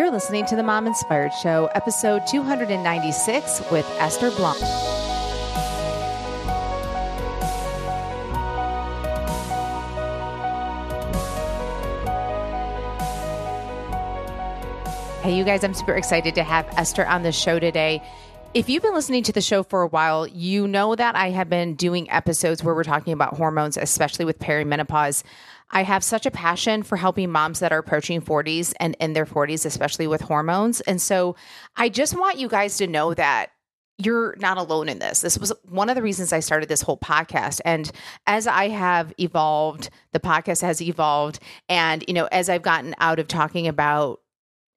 [0.00, 4.56] You're listening to the Mom Inspired Show, episode 296 with Esther Blum.
[15.20, 18.02] Hey, you guys, I'm super excited to have Esther on the show today.
[18.54, 21.50] If you've been listening to the show for a while, you know that I have
[21.50, 25.24] been doing episodes where we're talking about hormones, especially with perimenopause.
[25.70, 29.26] I have such a passion for helping moms that are approaching 40s and in their
[29.26, 30.80] 40s, especially with hormones.
[30.82, 31.36] And so
[31.76, 33.50] I just want you guys to know that
[33.98, 35.20] you're not alone in this.
[35.20, 37.60] This was one of the reasons I started this whole podcast.
[37.64, 37.90] And
[38.26, 41.38] as I have evolved, the podcast has evolved.
[41.68, 44.20] And, you know, as I've gotten out of talking about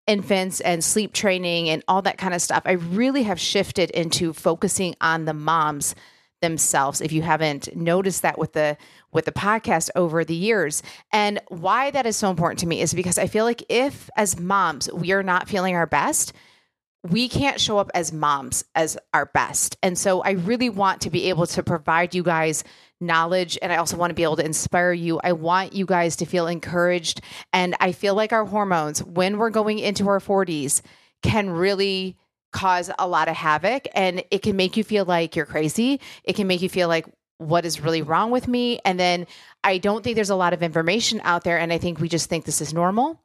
[0.08, 4.34] infants and sleep training and all that kind of stuff, I really have shifted into
[4.34, 5.96] focusing on the moms
[6.44, 8.78] themselves if you haven't noticed that with the
[9.14, 10.84] with the podcast over the years.
[11.12, 14.40] And why that is so important to me is because i feel like if as
[14.40, 16.34] moms we are not feeling our best
[17.06, 19.78] we can't show up as moms as our best.
[19.82, 22.64] And so i really want to be able to provide you guys
[23.00, 25.20] knowledge and i also want to be able to inspire you.
[25.24, 27.22] I want you guys to feel encouraged
[27.54, 30.82] and i feel like our hormones when we're going into our 40s
[31.22, 32.18] can really
[32.54, 36.00] cause a lot of havoc and it can make you feel like you're crazy.
[36.24, 37.06] It can make you feel like
[37.38, 38.80] what is really wrong with me?
[38.86, 39.28] And then
[39.64, 42.30] I don't think there's a lot of information out there and I think we just
[42.30, 43.20] think this is normal.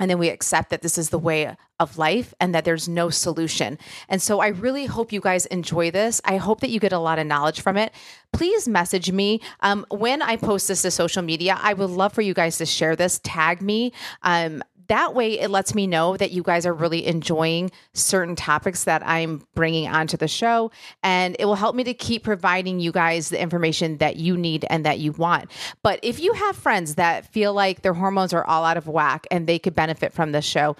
[0.00, 3.10] And then we accept that this is the way of life and that there's no
[3.10, 3.78] solution.
[4.08, 6.20] And so I really hope you guys enjoy this.
[6.24, 7.92] I hope that you get a lot of knowledge from it.
[8.32, 9.40] Please message me.
[9.60, 12.66] Um, when I post this to social media, I would love for you guys to
[12.66, 13.92] share this, tag me.
[14.22, 18.84] Um, that way it lets me know that you guys are really enjoying certain topics
[18.84, 20.70] that I'm bringing onto the show.
[21.02, 24.64] And it will help me to keep providing you guys the information that you need
[24.70, 25.50] and that you want.
[25.82, 29.26] But if you have friends that feel like their hormones are all out of whack
[29.30, 30.76] and they could benefit from this show,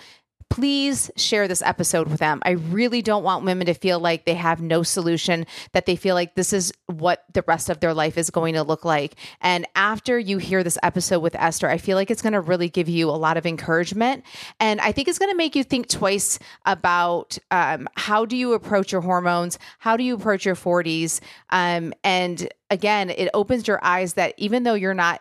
[0.51, 2.41] please share this episode with them.
[2.45, 6.15] I really don't want women to feel like they have no solution, that they feel
[6.15, 9.15] like this is what the rest of their life is going to look like.
[9.41, 12.69] And after you hear this episode with Esther, I feel like it's going to really
[12.69, 14.25] give you a lot of encouragement.
[14.59, 18.55] And I think it's going to make you think twice about um, how do you
[18.55, 19.59] approach your hormones?
[19.79, 21.21] How do you approach your 40s?
[21.51, 25.21] Um, and again, it opens your eyes that even though you're not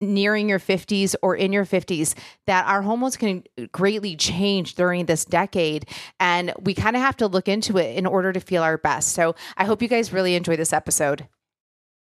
[0.00, 2.14] nearing your 50s or in your 50s
[2.46, 5.86] that our hormones can greatly change during this decade
[6.20, 9.12] and we kind of have to look into it in order to feel our best.
[9.12, 11.28] So i hope you guys really enjoy this episode.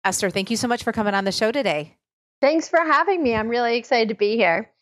[0.04, 1.96] Esther thank you so much for coming on the show today.
[2.42, 3.36] Thanks for having me.
[3.36, 4.73] I'm really excited to be here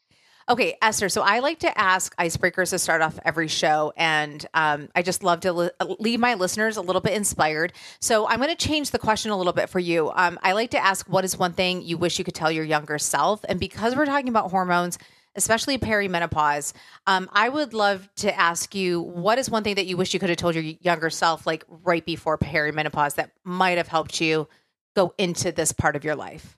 [0.49, 1.07] Okay, Esther.
[1.07, 5.23] So I like to ask icebreakers to start off every show, and um, I just
[5.23, 5.69] love to li-
[5.99, 7.73] leave my listeners a little bit inspired.
[7.99, 10.11] So I'm going to change the question a little bit for you.
[10.13, 12.65] Um, I like to ask, what is one thing you wish you could tell your
[12.65, 13.45] younger self?
[13.47, 14.97] And because we're talking about hormones,
[15.35, 16.73] especially perimenopause,
[17.07, 20.19] um, I would love to ask you, what is one thing that you wish you
[20.19, 24.49] could have told your younger self, like right before perimenopause, that might have helped you
[24.95, 26.57] go into this part of your life?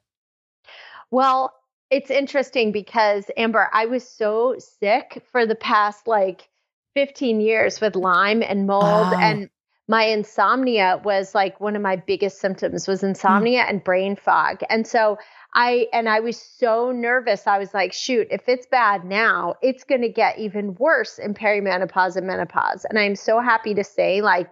[1.12, 1.54] Well,
[1.94, 6.50] it's interesting because Amber, I was so sick for the past like
[6.96, 9.20] 15 years with Lyme and mold oh.
[9.20, 9.50] and
[9.88, 13.70] my insomnia was like one of my biggest symptoms was insomnia mm.
[13.70, 14.62] and brain fog.
[14.70, 15.18] And so
[15.54, 17.46] I and I was so nervous.
[17.46, 21.34] I was like, shoot, if it's bad now, it's going to get even worse in
[21.34, 22.86] perimenopause and menopause.
[22.86, 24.50] And I'm so happy to say like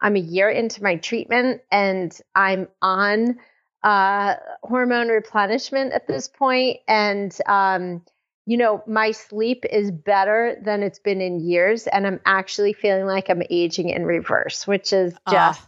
[0.00, 3.36] I'm a year into my treatment and I'm on
[3.82, 8.02] uh, hormone replenishment at this point, and um,
[8.46, 13.06] you know my sleep is better than it's been in years, and I'm actually feeling
[13.06, 15.62] like I'm aging in reverse, which is ah, just.
[15.62, 15.66] Uh,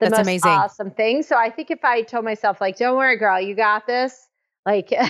[0.00, 0.50] the most amazing.
[0.50, 1.22] awesome thing.
[1.22, 4.28] So I think if I told myself like, "Don't worry, girl, you got this,"
[4.66, 5.04] like, yeah,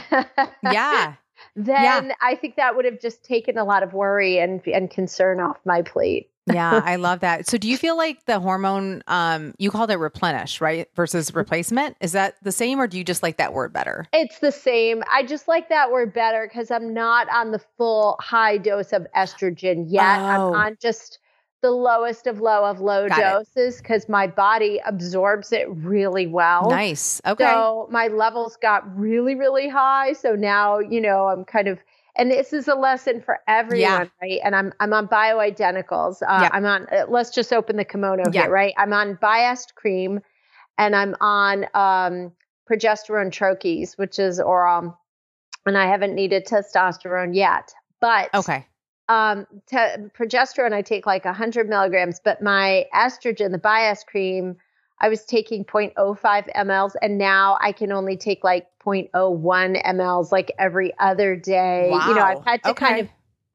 [1.56, 2.12] then yeah.
[2.20, 5.56] I think that would have just taken a lot of worry and and concern off
[5.64, 7.46] my plate yeah, I love that.
[7.46, 10.88] So do you feel like the hormone um you called it replenish, right?
[10.94, 11.96] Versus replacement?
[12.00, 14.06] Is that the same or do you just like that word better?
[14.12, 15.02] It's the same.
[15.12, 19.06] I just like that word better cuz I'm not on the full high dose of
[19.16, 20.20] estrogen yet.
[20.20, 20.52] Oh.
[20.52, 21.18] I'm on just
[21.62, 26.68] the lowest of low of low Got doses because my body absorbs it really well.
[26.68, 27.22] Nice.
[27.24, 27.44] Okay.
[27.44, 30.12] So my levels got really, really high.
[30.12, 31.78] So now, you know, I'm kind of
[32.16, 34.04] and this is a lesson for everyone, yeah.
[34.20, 34.40] right?
[34.44, 36.22] And I'm I'm on bioidenticals.
[36.22, 36.48] Uh, yeah.
[36.52, 36.86] I'm on.
[36.92, 38.42] Uh, let's just open the kimono yeah.
[38.42, 38.74] here, right?
[38.76, 40.20] I'm on Biest cream,
[40.78, 42.32] and I'm on um,
[42.70, 44.98] progesterone troches, which is oral,
[45.64, 47.72] and I haven't needed testosterone yet.
[48.00, 48.66] But okay,
[49.08, 54.56] um, te- progesterone I take like 100 milligrams, but my estrogen, the Biest cream,
[55.02, 60.52] I was taking 0.05 mLs, and now I can only take like 0.01 mLs like
[60.58, 61.88] every other day.
[61.90, 62.08] Wow.
[62.08, 62.86] You know, I've had to okay.
[62.86, 63.08] kind of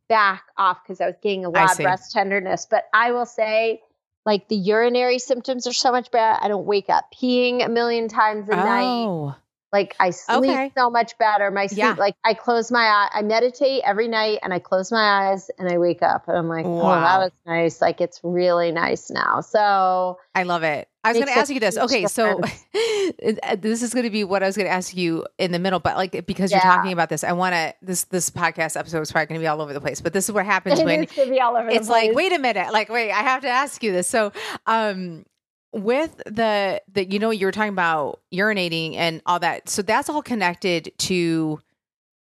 [0.09, 2.67] back off because I was getting a lot of breast tenderness.
[2.69, 3.81] But I will say,
[4.25, 6.37] like the urinary symptoms are so much better.
[6.41, 9.25] I don't wake up peeing a million times a oh.
[9.27, 9.35] night.
[9.71, 10.71] Like I sleep okay.
[10.77, 11.51] so much better.
[11.51, 11.95] My sleep, yeah.
[11.97, 15.69] like I close my eye, I meditate every night and I close my eyes and
[15.69, 16.81] I wake up and I'm like, wow.
[16.81, 17.81] oh, that was nice.
[17.81, 19.41] Like it's really nice now.
[19.41, 20.87] So I love it.
[21.07, 21.77] I was going to ask you this.
[21.77, 22.39] Okay, so
[23.43, 25.59] uh, this is going to be what I was going to ask you in the
[25.59, 29.01] middle, but like because you're talking about this, I want to this this podcast episode
[29.01, 30.01] is probably going to be all over the place.
[30.01, 33.21] But this is what happens it when it's like, wait a minute, like wait, I
[33.21, 34.07] have to ask you this.
[34.07, 34.31] So,
[34.65, 35.25] um,
[35.73, 40.09] with the the you know you were talking about urinating and all that so that's
[40.09, 41.59] all connected to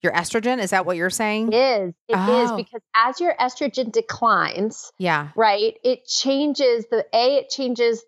[0.02, 2.44] your estrogen is that what you're saying it is It oh.
[2.44, 8.04] is because as your estrogen declines yeah right it changes the a it changes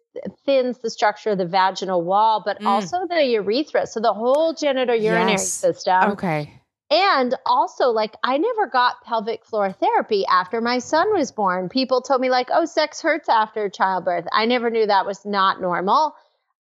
[0.46, 2.66] thins the structure of the vaginal wall but mm.
[2.66, 5.52] also the urethra so the whole genital urinary yes.
[5.52, 6.62] system okay
[6.92, 11.70] and also, like, I never got pelvic floor therapy after my son was born.
[11.70, 14.28] People told me, like, oh, sex hurts after childbirth.
[14.34, 16.14] I never knew that was not normal.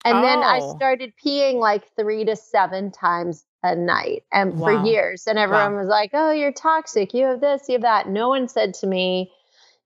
[0.05, 0.21] And oh.
[0.21, 0.75] then I oh.
[0.77, 4.67] started peeing like three to seven times a night and wow.
[4.67, 5.27] for years.
[5.27, 5.79] And everyone wow.
[5.79, 7.13] was like, oh, you're toxic.
[7.13, 8.07] You have this, you have that.
[8.07, 9.33] No one said to me,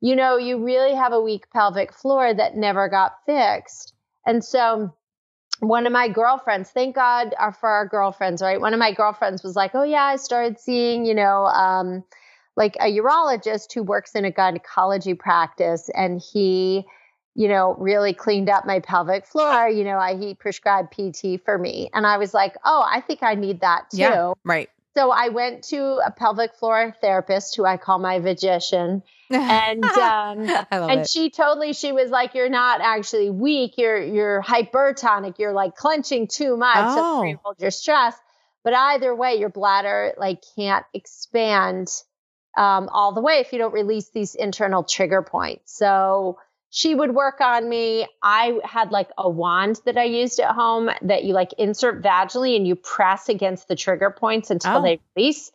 [0.05, 3.91] you know, you really have a weak pelvic floor that never got fixed.
[4.23, 4.93] And so
[5.61, 8.61] one of my girlfriends, thank God uh, for our girlfriends, right?
[8.61, 12.03] One of my girlfriends was like, oh, yeah, I started seeing, you know, um,
[12.55, 16.85] like a urologist who works in a gynecology practice and he,
[17.33, 19.67] you know, really cleaned up my pelvic floor.
[19.67, 21.89] You know, I, he prescribed PT for me.
[21.95, 23.97] And I was like, oh, I think I need that too.
[23.97, 24.69] Yeah, right.
[24.95, 29.03] So I went to a pelvic floor therapist who I call my magician.
[29.29, 31.09] And um, and it.
[31.09, 36.27] she totally she was like, You're not actually weak, you're you're hypertonic, you're like clenching
[36.27, 37.23] too much oh.
[37.23, 38.15] to hold your stress.
[38.63, 41.89] But either way, your bladder like can't expand
[42.57, 45.77] um, all the way if you don't release these internal trigger points.
[45.77, 46.37] So
[46.75, 48.05] she would work on me.
[48.21, 52.57] I had like a wand that I used at home that you like insert vaginally
[52.57, 54.81] and you press against the trigger points until oh.
[54.83, 55.53] they release.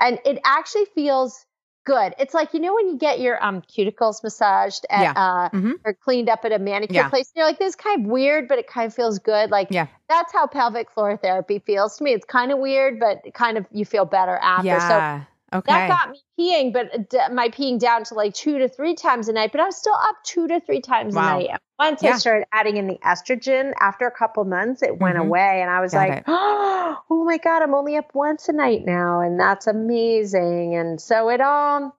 [0.00, 1.44] And it actually feels
[1.84, 2.14] good.
[2.20, 5.12] It's like, you know, when you get your um, cuticles massaged at, yeah.
[5.16, 5.72] uh, mm-hmm.
[5.84, 7.08] or cleaned up at a manicure yeah.
[7.08, 9.50] place, you're like, this is kind of weird, but it kind of feels good.
[9.50, 9.88] Like, yeah.
[10.08, 12.12] that's how pelvic floor therapy feels to me.
[12.12, 14.68] It's kind of weird, but kind of you feel better after.
[14.68, 15.18] Yeah.
[15.20, 15.72] So Okay.
[15.72, 19.28] That got me peeing, but d- my peeing down to like two to three times
[19.28, 21.38] a night, but I was still up two to three times wow.
[21.38, 21.60] a night.
[21.78, 22.14] Once yeah.
[22.14, 25.26] I started adding in the estrogen, after a couple months, it went mm-hmm.
[25.26, 25.60] away.
[25.60, 29.20] And I was got like, oh my God, I'm only up once a night now.
[29.20, 30.76] And that's amazing.
[30.76, 31.96] And so it all,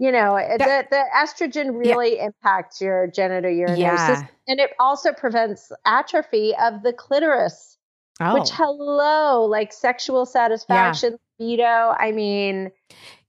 [0.00, 2.26] you know, that, the, the estrogen really yeah.
[2.26, 4.06] impacts your genital urinary yeah.
[4.06, 4.28] system.
[4.48, 7.76] And it also prevents atrophy of the clitoris.
[8.20, 8.34] Oh.
[8.34, 11.94] Which hello, like sexual satisfaction, libido.
[11.98, 12.70] I mean,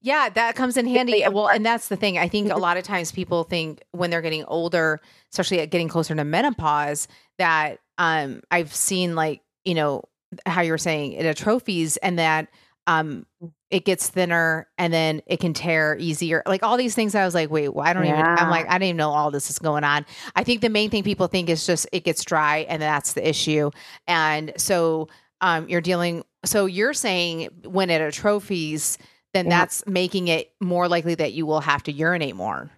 [0.01, 1.23] yeah, that comes in handy.
[1.31, 2.17] Well, and that's the thing.
[2.17, 4.99] I think a lot of times people think when they're getting older,
[5.31, 7.07] especially at getting closer to menopause,
[7.37, 10.03] that um I've seen like, you know,
[10.45, 12.47] how you were saying it atrophies and that
[12.87, 13.25] um
[13.69, 16.43] it gets thinner and then it can tear easier.
[16.45, 18.19] Like all these things I was like, wait, well, I don't yeah.
[18.19, 20.05] even I'm like, I didn't even know all this is going on.
[20.35, 23.27] I think the main thing people think is just it gets dry and that's the
[23.27, 23.71] issue.
[24.07, 25.07] And so
[25.41, 28.97] um you're dealing so you're saying when it atrophies
[29.33, 29.59] then yeah.
[29.59, 32.69] that's making it more likely that you will have to urinate more.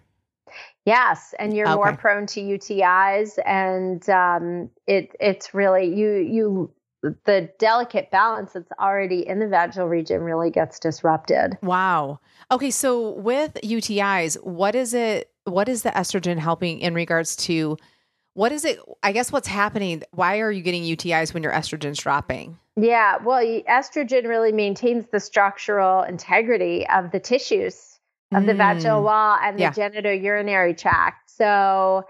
[0.86, 1.74] Yes, and you're okay.
[1.74, 6.72] more prone to UTIs, and um, it it's really you you
[7.24, 11.58] the delicate balance that's already in the vaginal region really gets disrupted.
[11.62, 12.20] Wow.
[12.50, 15.30] Okay, so with UTIs, what is it?
[15.44, 17.76] What is the estrogen helping in regards to?
[18.34, 18.78] What is it?
[19.02, 20.02] I guess what's happening?
[20.12, 22.58] Why are you getting UTIs when your estrogen's dropping?
[22.76, 28.00] Yeah, well, estrogen really maintains the structural integrity of the tissues
[28.32, 28.56] of the mm.
[28.56, 29.72] vaginal wall and the yeah.
[29.72, 31.30] genitourinary tract.
[31.30, 32.04] So,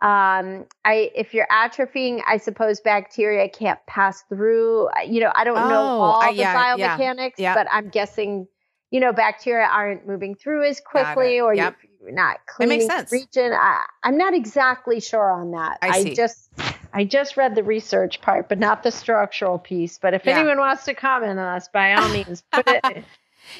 [0.00, 4.88] um, I if you're atrophying, I suppose bacteria can't pass through.
[5.04, 8.46] You know, I don't oh, know all uh, yeah, the biomechanics, yeah, but I'm guessing,
[8.92, 11.74] you know, bacteria aren't moving through as quickly, or yep.
[12.00, 13.10] you're not cleaning it makes sense.
[13.10, 13.52] region.
[13.52, 15.78] I, I'm not exactly sure on that.
[15.82, 16.48] I, I just
[16.92, 19.98] I just read the research part, but not the structural piece.
[19.98, 20.38] But if yeah.
[20.38, 23.04] anyone wants to comment on us, by all means, put it.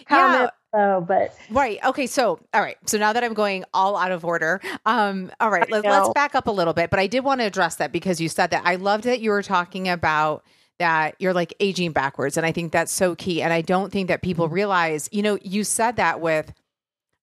[0.06, 1.00] comment yeah.
[1.00, 1.78] but right.
[1.84, 2.06] Okay.
[2.06, 2.76] So, all right.
[2.86, 6.34] So now that I'm going all out of order, um, all right, let, us back
[6.34, 6.90] up a little bit.
[6.90, 8.62] But I did want to address that because you said that.
[8.64, 10.44] I loved that you were talking about
[10.78, 12.36] that you're like aging backwards.
[12.36, 13.42] And I think that's so key.
[13.42, 16.52] And I don't think that people realize, you know, you said that with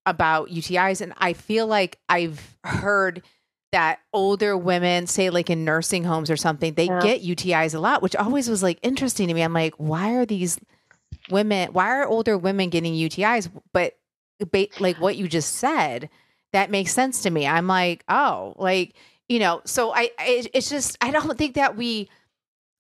[0.06, 1.02] about UTIs.
[1.02, 3.24] And I feel like I've heard
[3.72, 7.02] that older women, say like in nursing homes or something, they yeah.
[7.02, 9.42] get UTIs a lot, which always was like interesting to me.
[9.42, 10.60] I'm like, why are these
[11.29, 13.50] women, why are older women getting UTIs?
[13.74, 13.98] But
[14.79, 16.10] like what you just said,
[16.53, 17.48] that makes sense to me.
[17.48, 18.96] I'm like, oh, like
[19.27, 19.62] you know.
[19.65, 22.10] So I, I it's just I don't think that we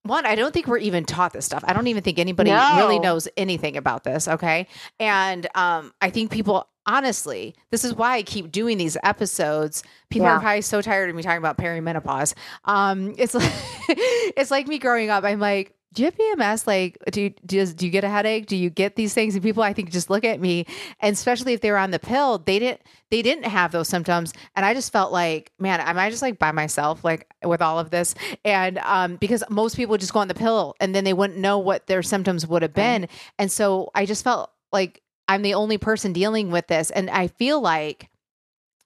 [0.05, 1.63] one, I don't think we're even taught this stuff.
[1.67, 2.77] I don't even think anybody no.
[2.77, 4.27] really knows anything about this.
[4.27, 4.67] Okay.
[4.99, 9.83] And um, I think people, honestly, this is why I keep doing these episodes.
[10.11, 10.35] People yeah.
[10.35, 12.35] are probably so tired of me talking about perimenopause.
[12.65, 13.51] Um, it's like,
[13.89, 15.23] it's like me growing up.
[15.23, 16.67] I'm like, do you have PMS?
[16.67, 18.47] Like, do you, do do you get a headache?
[18.47, 19.33] Do you get these things?
[19.33, 20.65] And people, I think, just look at me,
[20.99, 24.33] and especially if they were on the pill, they didn't, they didn't have those symptoms,
[24.55, 27.79] and I just felt like, man, am I just like by myself, like with all
[27.79, 28.13] of this?
[28.43, 31.57] And um, because most people just go on the pill, and then they wouldn't know
[31.59, 33.07] what their symptoms would have been,
[33.39, 37.27] and so I just felt like I'm the only person dealing with this, and I
[37.27, 38.09] feel like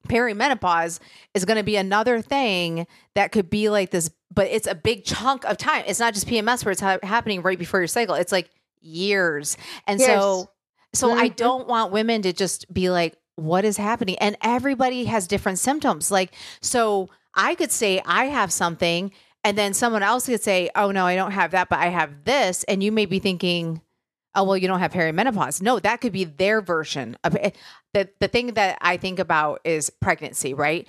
[0.08, 1.00] perimenopause
[1.34, 5.06] is going to be another thing that could be like this but it's a big
[5.06, 5.84] chunk of time.
[5.88, 8.16] It's not just pms where it's ha- happening right before your cycle.
[8.16, 8.50] It's like
[8.82, 9.58] years.
[9.88, 10.10] And years.
[10.10, 10.50] so
[10.94, 11.20] so mm-hmm.
[11.20, 14.18] i don't want women to just be like what is happening?
[14.20, 16.12] And everybody has different symptoms.
[16.12, 19.12] Like so i could say i have something
[19.44, 22.24] and then someone else could say oh no i don't have that but i have
[22.24, 22.64] this.
[22.66, 23.82] And you may be thinking
[24.36, 25.62] oh well you don't have perimenopause.
[25.62, 27.58] No that could be their version of it.
[27.94, 30.88] The the thing that i think about is pregnancy right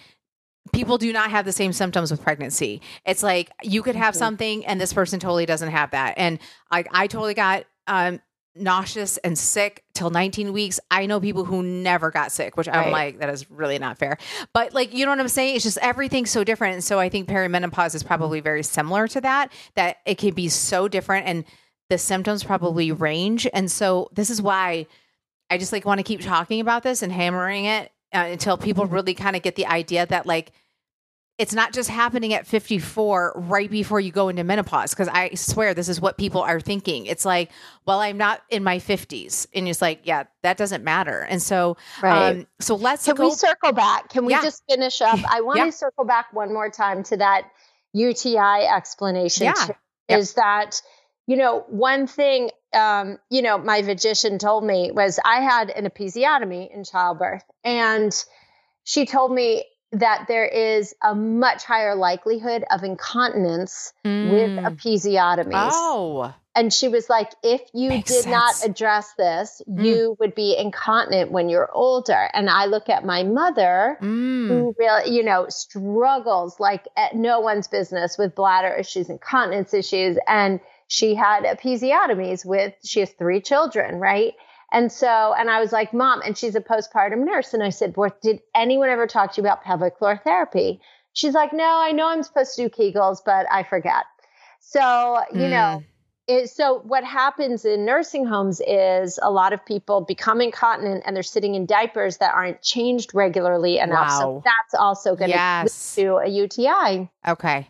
[0.73, 4.19] people do not have the same symptoms with pregnancy it's like you could have mm-hmm.
[4.19, 6.38] something and this person totally doesn't have that and
[6.71, 8.21] like i totally got um
[8.55, 10.81] nauseous and sick till 19 weeks.
[10.90, 14.19] I know people who never got sick, which I'm like, that is really not fair.
[14.52, 15.57] But like, you know what I'm saying?
[15.57, 16.75] It's just everything's so different.
[16.75, 20.49] And so I think perimenopause is probably very similar to that, that it can be
[20.49, 21.26] so different.
[21.26, 21.45] And
[21.88, 23.47] the symptoms probably range.
[23.52, 24.87] And so this is why
[25.49, 28.85] I just like want to keep talking about this and hammering it uh, until people
[28.85, 28.95] mm-hmm.
[28.95, 30.52] really kind of get the idea that like
[31.40, 35.73] it's not just happening at 54 right before you go into menopause because i swear
[35.73, 37.50] this is what people are thinking it's like
[37.87, 41.76] well i'm not in my 50s and it's like yeah that doesn't matter and so
[42.02, 42.37] right.
[42.37, 44.43] um so let's can go- we circle back can we yeah.
[44.43, 45.67] just finish up i want yeah.
[45.67, 47.50] to circle back one more time to that
[47.93, 49.52] uti explanation yeah.
[49.55, 49.73] Too,
[50.09, 50.83] is that
[51.30, 55.88] you know, one thing, um, you know, my physician told me was I had an
[55.88, 58.12] episiotomy in childbirth, and
[58.82, 64.32] she told me that there is a much higher likelihood of incontinence mm.
[64.32, 65.70] with episiotomies.
[65.72, 66.34] Oh.
[66.56, 68.32] And she was like, if you Makes did sense.
[68.32, 69.84] not address this, mm.
[69.84, 72.28] you would be incontinent when you're older.
[72.34, 74.49] And I look at my mother, mm.
[74.49, 79.72] who really, you know, struggles like at no one's business with bladder issues, and incontinence
[79.72, 80.18] issues.
[80.26, 80.58] And
[80.90, 84.35] she had episiotomies with, she has three children, right?
[84.73, 87.54] And so, and I was like, Mom, and she's a postpartum nurse.
[87.54, 90.80] And I said, What did anyone ever talk to you about pelvic floor therapy?
[91.12, 94.04] She's like, No, I know I'm supposed to do Kegels, but I forget.
[94.59, 95.50] So, you mm.
[95.50, 95.82] know,
[96.26, 101.14] it, so what happens in nursing homes is a lot of people become incontinent and
[101.14, 104.09] they're sitting in diapers that aren't changed regularly enough.
[104.09, 104.18] Wow.
[104.18, 105.97] So that's also going to yes.
[105.97, 107.09] lead to a UTI.
[107.28, 107.68] Okay.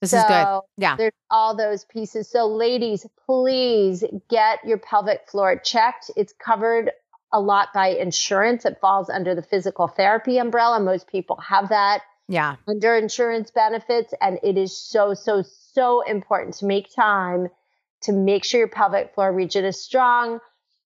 [0.00, 0.60] This so is good.
[0.78, 0.96] Yeah.
[0.96, 2.30] There's all those pieces.
[2.30, 6.10] So, ladies, please get your pelvic floor checked.
[6.16, 6.90] It's covered
[7.32, 8.64] a lot by insurance.
[8.64, 10.80] It falls under the physical therapy umbrella.
[10.80, 12.02] Most people have that.
[12.28, 12.56] Yeah.
[12.66, 14.14] Under insurance benefits.
[14.20, 15.42] And it is so, so,
[15.72, 17.48] so important to make time
[18.02, 20.40] to make sure your pelvic floor region is strong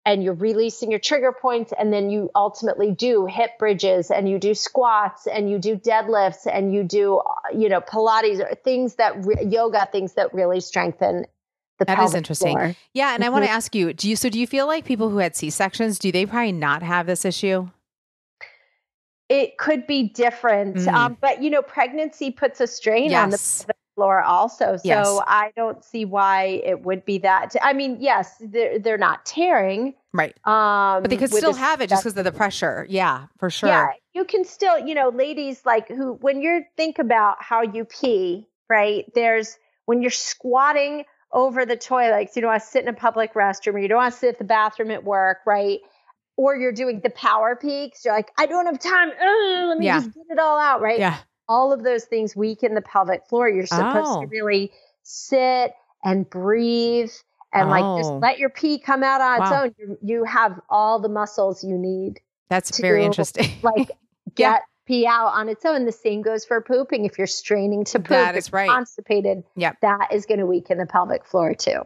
[0.05, 4.38] and you're releasing your trigger points and then you ultimately do hip bridges and you
[4.38, 7.22] do squats and you do deadlifts and you do
[7.55, 11.25] you know pilates or things that re- yoga things that really strengthen
[11.79, 12.75] the that is interesting floor.
[12.93, 13.55] yeah and i want to mm-hmm.
[13.55, 16.25] ask you do you so do you feel like people who had c-sections do they
[16.25, 17.67] probably not have this issue
[19.29, 20.93] it could be different mm.
[20.93, 23.24] um, but you know pregnancy puts a strain yes.
[23.24, 24.78] on the floor also.
[24.78, 25.20] So yes.
[25.28, 27.56] I don't see why it would be that.
[27.62, 29.96] I mean, yes, they're they're not tearing.
[30.14, 30.36] Right.
[30.46, 32.86] Um, but they could still have it just because of the pressure.
[32.90, 33.70] Yeah, for sure.
[33.70, 37.86] Yeah, you can still, you know, ladies like who when you think about how you
[37.86, 39.06] pee, right?
[39.16, 43.34] There's when you're squatting over the toilets, you don't want to sit in a public
[43.34, 45.80] restroom or you don't want to sit at the bathroom at work, right?
[46.36, 48.06] Or you're doing the power peaks.
[48.06, 49.10] You're like, I don't have time.
[49.10, 50.00] Ugh, let me yeah.
[50.00, 51.00] just get it all out, right?
[51.00, 53.50] Yeah all of those things weaken the pelvic floor.
[53.50, 54.22] You're supposed oh.
[54.22, 54.72] to really
[55.04, 55.74] sit
[56.04, 57.12] and breathe
[57.54, 57.72] and oh.
[57.72, 58.18] like just oh.
[58.18, 59.46] let your pee come out on wow.
[59.46, 59.76] its own.
[59.78, 62.20] You, you, have all the muscles you need.
[62.50, 63.52] That's very interesting.
[63.62, 63.92] like
[64.36, 64.58] get yeah.
[64.86, 65.86] pee out on its own.
[65.86, 67.06] The same goes for pooping.
[67.06, 68.70] If you're straining to poop, that is right.
[68.70, 69.78] constipated, yep.
[69.82, 71.84] that is going to weaken the pelvic floor too.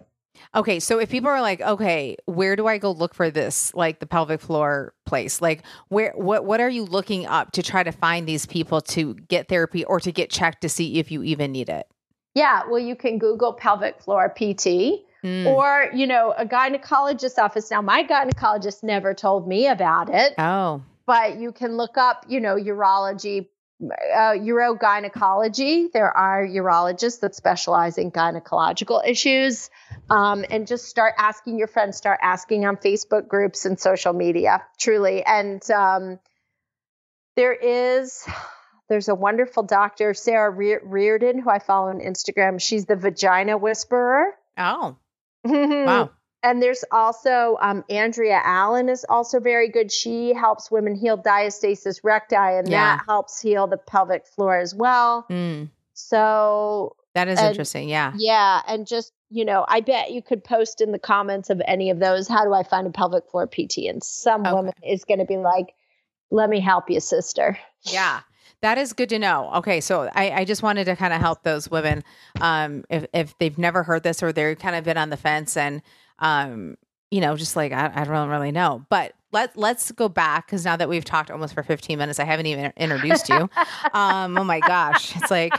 [0.56, 4.00] Okay, so if people are like, okay, where do I go look for this, like
[4.00, 5.42] the pelvic floor place?
[5.42, 9.14] Like, where, what, what are you looking up to try to find these people to
[9.14, 11.88] get therapy or to get checked to see if you even need it?
[12.34, 15.46] Yeah, well, you can Google pelvic floor PT, mm.
[15.46, 17.72] or, you know, a gynecologist's office.
[17.72, 20.34] Now, my gynecologist never told me about it.
[20.38, 20.82] Oh.
[21.06, 23.48] But you can look up, you know, urology
[23.82, 25.92] uh, urogynecology.
[25.92, 29.70] There are urologists that specialize in gynecological issues.
[30.10, 34.64] Um, and just start asking your friends, start asking on Facebook groups and social media,
[34.80, 35.24] truly.
[35.24, 36.20] And um,
[37.36, 38.26] there is,
[38.90, 42.62] there's a wonderful doctor, Sara Re- Reardon, who I follow on Instagram.
[42.62, 44.34] She's the vagina whisperer.
[44.58, 44.98] Oh.
[45.44, 46.12] wow.
[46.48, 49.92] And there's also um, Andrea Allen is also very good.
[49.92, 52.98] She helps women heal diastasis recti, and yeah.
[52.98, 55.26] that helps heal the pelvic floor as well.
[55.30, 55.70] Mm.
[55.94, 57.90] So that is and, interesting.
[57.90, 58.14] Yeah.
[58.16, 58.62] Yeah.
[58.68, 62.00] And just, you know, I bet you could post in the comments of any of
[62.00, 63.80] those, how do I find a pelvic floor PT?
[63.90, 64.54] And some okay.
[64.54, 65.74] woman is going to be like,
[66.32, 67.58] let me help you, sister.
[67.82, 68.22] Yeah.
[68.62, 69.52] That is good to know.
[69.56, 72.04] Okay, so I, I just wanted to kind of help those women
[72.42, 75.56] um, if if they've never heard this or they're kind of been on the fence
[75.56, 75.84] and
[76.20, 76.78] um,
[77.12, 78.86] you know, just like I, I don't really know.
[78.90, 82.24] But let let's go back because now that we've talked almost for 15 minutes, I
[82.24, 83.50] haven't even introduced you.
[83.94, 85.54] um, oh my gosh, it's like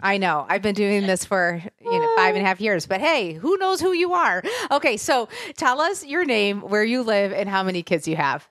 [0.00, 3.00] I know I've been doing this for you know five and a half years, but
[3.00, 4.42] hey, who knows who you are?
[4.70, 8.48] Okay, so tell us your name, where you live, and how many kids you have.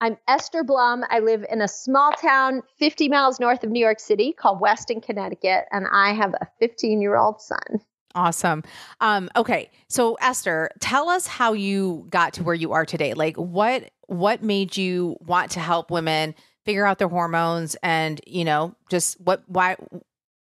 [0.00, 1.04] I'm Esther Blum.
[1.10, 5.00] I live in a small town 50 miles north of New York City called Weston,
[5.00, 7.80] Connecticut, and I have a 15 year old son.
[8.18, 8.64] Awesome.
[9.00, 13.14] Um, okay, so Esther, tell us how you got to where you are today.
[13.14, 16.34] Like, what what made you want to help women
[16.64, 19.76] figure out their hormones, and you know, just what why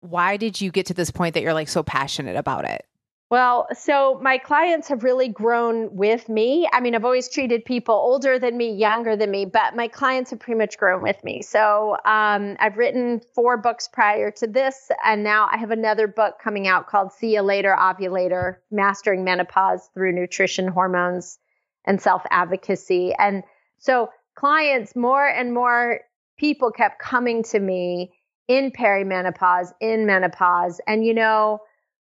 [0.01, 2.83] why did you get to this point that you're like so passionate about it?
[3.29, 6.67] Well, so my clients have really grown with me.
[6.71, 10.29] I mean, I've always treated people older than me, younger than me, but my clients
[10.29, 11.41] have pretty much grown with me.
[11.41, 16.35] So um, I've written four books prior to this, and now I have another book
[16.41, 21.37] coming out called See You Later Ovulator Mastering Menopause Through Nutrition, Hormones,
[21.83, 23.13] and Self Advocacy.
[23.19, 23.43] And
[23.77, 25.99] so clients, more and more
[26.37, 28.13] people kept coming to me
[28.47, 30.79] in perimenopause, in menopause.
[30.87, 31.59] And, you know,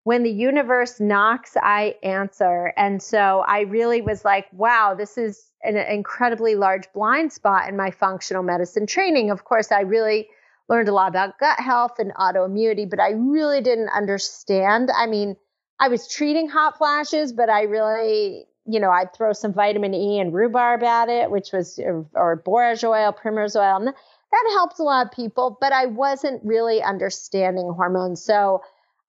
[0.03, 2.73] when the universe knocks, I answer.
[2.75, 7.77] And so I really was like, wow, this is an incredibly large blind spot in
[7.77, 9.29] my functional medicine training.
[9.29, 10.27] Of course, I really
[10.69, 14.89] learned a lot about gut health and autoimmunity, but I really didn't understand.
[14.95, 15.35] I mean,
[15.79, 20.19] I was treating hot flashes, but I really, you know, I'd throw some vitamin E
[20.19, 21.79] and rhubarb at it, which was,
[22.15, 23.75] or borage oil, primrose oil.
[23.75, 28.23] And that helped a lot of people, but I wasn't really understanding hormones.
[28.23, 28.61] So,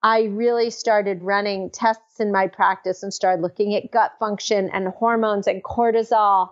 [0.03, 4.88] I really started running tests in my practice and started looking at gut function and
[4.88, 6.49] hormones and cortisol.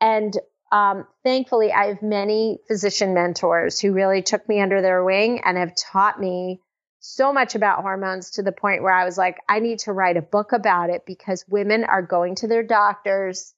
[0.00, 0.36] And
[0.72, 5.58] um, thankfully, I have many physician mentors who really took me under their wing and
[5.58, 6.60] have taught me
[7.00, 10.16] so much about hormones to the point where I was like, I need to write
[10.16, 13.54] a book about it because women are going to their doctors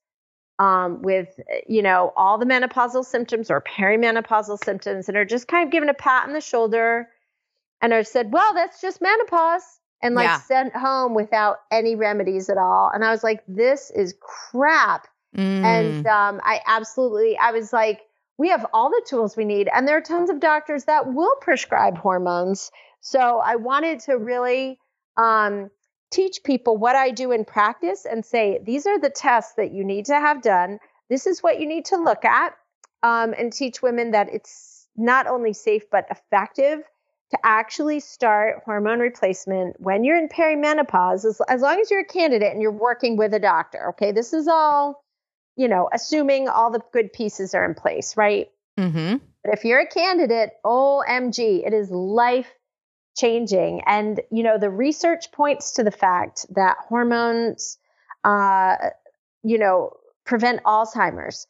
[0.58, 1.28] um, with,
[1.66, 5.88] you know, all the menopausal symptoms or perimenopausal symptoms and are just kind of given
[5.88, 7.08] a pat on the shoulder
[7.80, 9.62] and I said, well, that's just menopause.
[10.00, 10.40] And like yeah.
[10.40, 12.90] sent home without any remedies at all.
[12.92, 15.08] And I was like, this is crap.
[15.36, 15.64] Mm.
[15.64, 18.02] And um, I absolutely, I was like,
[18.38, 19.68] we have all the tools we need.
[19.72, 22.70] And there are tons of doctors that will prescribe hormones.
[23.00, 24.78] So I wanted to really
[25.16, 25.70] um,
[26.12, 29.84] teach people what I do in practice and say, these are the tests that you
[29.84, 30.78] need to have done.
[31.10, 32.54] This is what you need to look at.
[33.02, 36.82] Um, and teach women that it's not only safe, but effective
[37.30, 42.04] to actually start hormone replacement when you're in perimenopause, as, as long as you're a
[42.04, 43.90] candidate and you're working with a doctor.
[43.90, 45.04] Okay, this is all,
[45.56, 48.48] you know, assuming all the good pieces are in place, right?
[48.78, 49.16] Mm-hmm.
[49.44, 52.50] But if you're a candidate, OMG, it is life
[53.16, 53.82] changing.
[53.86, 57.78] And, you know, the research points to the fact that hormones,
[58.24, 58.76] uh,
[59.42, 59.92] you know,
[60.24, 61.46] prevent Alzheimer's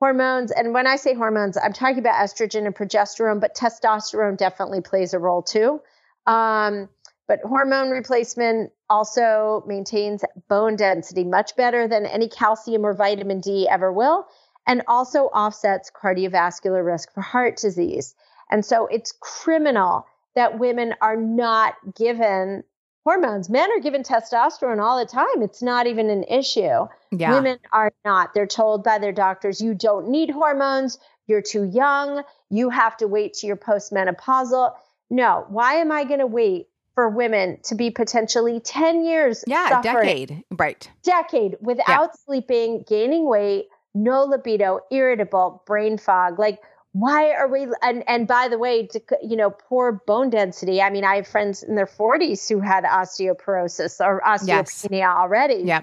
[0.00, 0.50] hormones.
[0.52, 5.14] And when i say hormones i'm talking about estrogen and progesterone but testosterone definitely plays
[5.14, 5.80] a role too.
[6.26, 6.88] Um,
[7.26, 13.68] but hormone replacement also maintains bone density much better than any calcium or vitamin d
[13.68, 14.26] ever will
[14.66, 18.14] and also offsets cardiovascular risk for heart disease.
[18.50, 22.62] And so it's criminal that women are not given
[23.08, 23.48] hormones.
[23.48, 25.40] Men are given testosterone all the time.
[25.40, 26.86] It's not even an issue.
[27.10, 27.32] Yeah.
[27.32, 28.34] Women are not.
[28.34, 30.98] They're told by their doctors, you don't need hormones.
[31.26, 32.22] You're too young.
[32.50, 34.74] You have to wait to your postmenopausal.
[35.08, 39.42] No, why am I going to wait for women to be potentially 10 years?
[39.46, 40.44] Yeah, decade.
[40.50, 40.90] Right.
[41.02, 42.24] Decade without yeah.
[42.26, 46.38] sleeping, gaining weight, no libido, irritable, brain fog.
[46.38, 46.60] Like
[46.98, 50.80] why are we and and by the way to, you know poor bone density.
[50.82, 55.16] I mean i have friends in their 40s who had osteoporosis or osteopenia yes.
[55.16, 55.62] already.
[55.64, 55.82] Yeah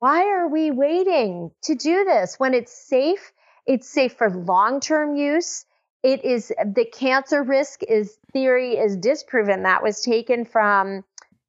[0.00, 3.32] why are we waiting to do this when it's safe?
[3.66, 5.66] It's safe for long-term use.
[6.02, 9.64] It is the cancer risk is theory is disproven.
[9.64, 11.04] That was taken from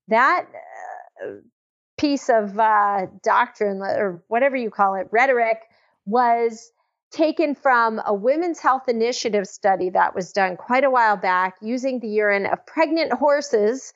[0.09, 0.47] that
[1.23, 1.27] uh,
[1.97, 5.59] piece of uh, doctrine or whatever you call it rhetoric
[6.05, 6.73] was
[7.11, 11.99] taken from a women's health initiative study that was done quite a while back using
[11.99, 13.93] the urine of pregnant horses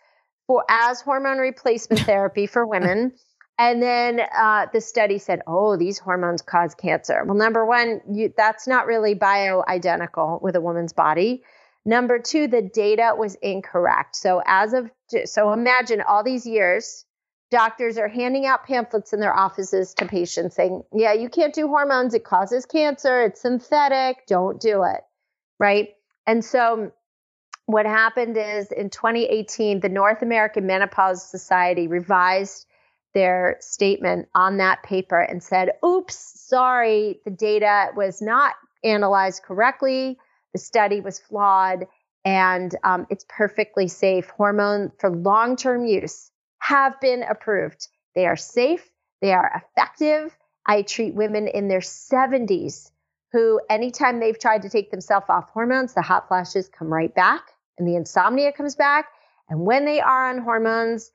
[0.48, 3.14] for as hormone replacement therapy for women.
[3.58, 8.34] And then uh, the study said, "Oh, these hormones cause cancer." Well, number one, you,
[8.36, 11.42] that's not really bioidentical with a woman's body.
[11.86, 14.18] Number two, the data was incorrect.
[14.18, 14.92] So as of
[15.24, 17.06] so, imagine all these years
[17.52, 21.68] doctors are handing out pamphlets in their offices to patients saying, yeah, you can't do
[21.68, 22.14] hormones.
[22.14, 23.24] It causes cancer.
[23.24, 24.26] It's synthetic.
[24.28, 25.02] Don't do it.
[25.60, 25.90] Right.
[26.28, 26.92] And so
[27.66, 32.66] what happened is in 2018, the North American Menopause Society revised
[33.14, 38.54] their statement on that paper and said, oops, sorry, the data was not
[38.84, 40.18] analyzed correctly.
[40.54, 41.86] The study was flawed
[42.26, 46.32] and um, it's perfectly safe hormone for long term use
[46.68, 47.88] have been approved.
[48.16, 48.90] They are safe,
[49.22, 50.36] they are effective.
[50.66, 52.90] I treat women in their 70s
[53.32, 57.44] who, anytime they've tried to take themselves off hormones, the hot flashes come right back
[57.78, 59.10] and the insomnia comes back.
[59.50, 61.12] And when they are on hormones,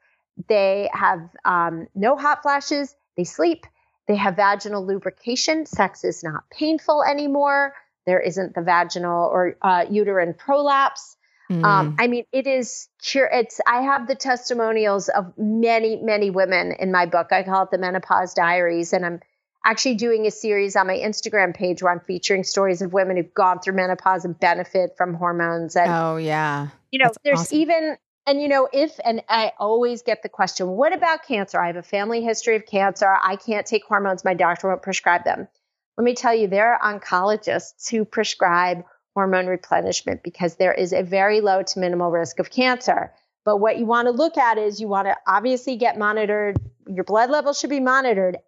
[0.48, 3.66] they have um, no hot flashes, they sleep,
[4.06, 7.74] they have vaginal lubrication, sex is not painful anymore,
[8.06, 11.16] there isn't the vaginal or uh, uterine prolapse.
[11.50, 11.64] Mm.
[11.64, 13.28] Um, I mean, it is cure.
[13.30, 17.32] It's I have the testimonials of many, many women in my book.
[17.32, 19.20] I call it the Menopause Diaries, and I'm
[19.64, 23.34] actually doing a series on my Instagram page where I'm featuring stories of women who've
[23.34, 25.74] gone through menopause and benefit from hormones.
[25.74, 27.58] And oh yeah, you know, That's there's awesome.
[27.58, 31.60] even and you know if and I always get the question, what about cancer?
[31.60, 33.12] I have a family history of cancer.
[33.20, 34.24] I can't take hormones.
[34.24, 35.48] My doctor won't prescribe them.
[35.96, 38.84] Let me tell you, there are oncologists who prescribe
[39.20, 43.12] hormone replenishment because there is a very low to minimal risk of cancer.
[43.44, 46.56] But what you want to look at is you want to obviously get monitored.
[46.86, 48.38] Your blood level should be monitored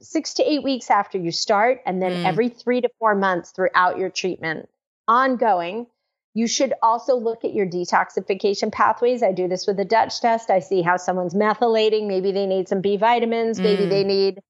[0.00, 2.24] six to eight weeks after you start, and then mm.
[2.26, 4.68] every three to four months throughout your treatment,
[5.06, 5.86] ongoing.
[6.34, 9.22] You should also look at your detoxification pathways.
[9.22, 10.50] I do this with a Dutch test.
[10.50, 12.06] I see how someone's methylating.
[12.06, 13.58] Maybe they need some B vitamins.
[13.58, 13.62] Mm.
[13.62, 14.40] Maybe they need,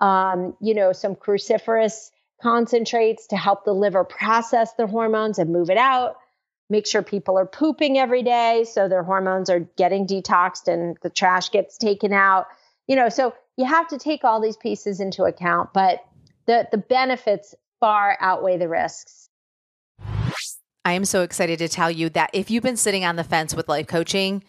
[0.00, 2.10] um, you know, some cruciferous
[2.42, 6.16] concentrates to help the liver process the hormones and move it out.
[6.68, 11.10] Make sure people are pooping every day so their hormones are getting detoxed and the
[11.10, 12.46] trash gets taken out.
[12.86, 16.04] You know, so you have to take all these pieces into account, but
[16.46, 19.28] the the benefits far outweigh the risks.
[20.84, 23.54] I am so excited to tell you that if you've been sitting on the fence
[23.54, 24.42] with life coaching,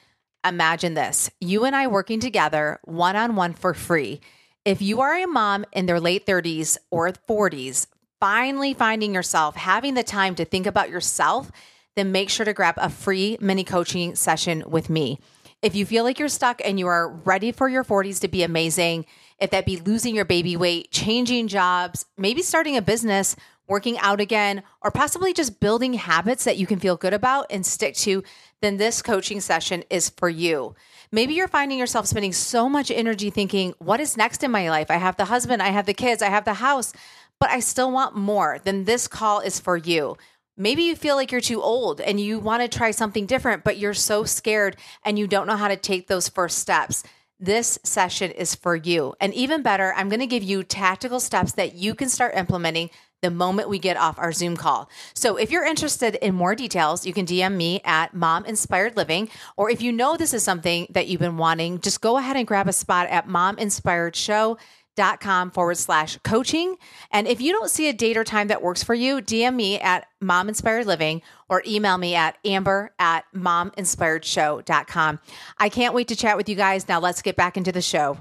[0.45, 1.29] imagine this.
[1.39, 4.21] You and I working together one on one for free
[4.63, 7.87] if you are a mom in their late 30s or 40s,
[8.19, 11.51] finally finding yourself having the time to think about yourself,
[11.95, 15.19] then make sure to grab a free mini coaching session with me.
[15.61, 18.43] If you feel like you're stuck and you are ready for your 40s to be
[18.43, 19.05] amazing,
[19.39, 23.35] if that be losing your baby weight, changing jobs, maybe starting a business,
[23.71, 27.65] working out again, or possibly just building habits that you can feel good about and
[27.65, 28.21] stick to,
[28.61, 30.75] then this coaching session is for you.
[31.09, 34.91] Maybe you're finding yourself spending so much energy thinking, what is next in my life?
[34.91, 36.91] I have the husband, I have the kids, I have the house,
[37.39, 38.59] but I still want more.
[38.61, 40.17] Then this call is for you.
[40.57, 43.77] Maybe you feel like you're too old and you want to try something different, but
[43.77, 47.03] you're so scared and you don't know how to take those first steps.
[47.39, 49.15] This session is for you.
[49.21, 52.89] And even better, I'm going to give you tactical steps that you can start implementing
[53.21, 54.89] the moment we get off our Zoom call.
[55.13, 59.29] So if you're interested in more details, you can DM me at Mom Inspired Living.
[59.57, 62.47] Or if you know this is something that you've been wanting, just go ahead and
[62.47, 64.57] grab a spot at Mom Inspired Show
[64.97, 66.75] dot com forward slash coaching.
[67.11, 69.79] And if you don't see a date or time that works for you, DM me
[69.79, 75.19] at Mom Inspired Living or email me at amber at mominspiredshow.com.
[75.57, 76.89] I can't wait to chat with you guys.
[76.89, 78.17] Now let's get back into the show.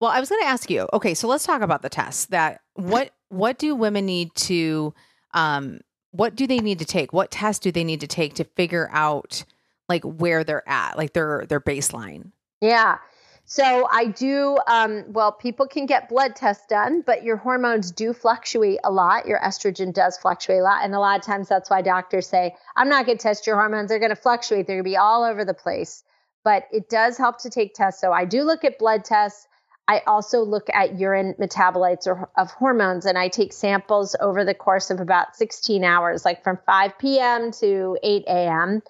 [0.00, 0.88] Well, I was going to ask you.
[0.92, 2.26] Okay, so let's talk about the tests.
[2.26, 4.94] That what what do women need to
[5.34, 5.80] um
[6.16, 7.12] what do they need to take?
[7.12, 9.44] What tests do they need to take to figure out
[9.88, 12.32] like where they're at, like their their baseline?
[12.60, 12.98] Yeah.
[13.44, 18.12] So I do um well people can get blood tests done, but your hormones do
[18.12, 19.26] fluctuate a lot.
[19.26, 22.56] Your estrogen does fluctuate a lot and a lot of times that's why doctors say,
[22.76, 23.88] "I'm not going to test your hormones.
[23.88, 24.66] They're going to fluctuate.
[24.66, 26.02] They're going to be all over the place."
[26.42, 28.00] But it does help to take tests.
[28.00, 29.46] So I do look at blood tests.
[29.88, 34.54] I also look at urine metabolites or, of hormones, and I take samples over the
[34.54, 37.52] course of about 16 hours, like from 5 p.m.
[37.52, 38.82] to 8 a.m.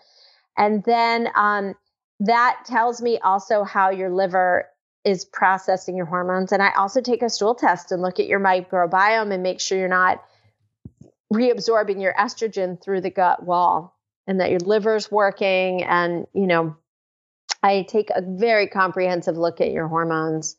[0.56, 1.74] And then um,
[2.20, 4.66] that tells me also how your liver
[5.04, 6.50] is processing your hormones.
[6.50, 9.78] And I also take a stool test and look at your microbiome and make sure
[9.78, 10.24] you're not
[11.32, 15.84] reabsorbing your estrogen through the gut wall and that your liver's working.
[15.84, 16.76] And, you know,
[17.62, 20.56] I take a very comprehensive look at your hormones.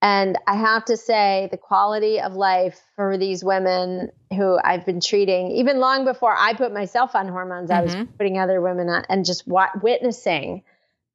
[0.00, 5.00] And I have to say, the quality of life for these women who I've been
[5.00, 7.80] treating, even long before I put myself on hormones, mm-hmm.
[7.80, 8.12] I was mm-hmm.
[8.16, 10.62] putting other women on and just witnessing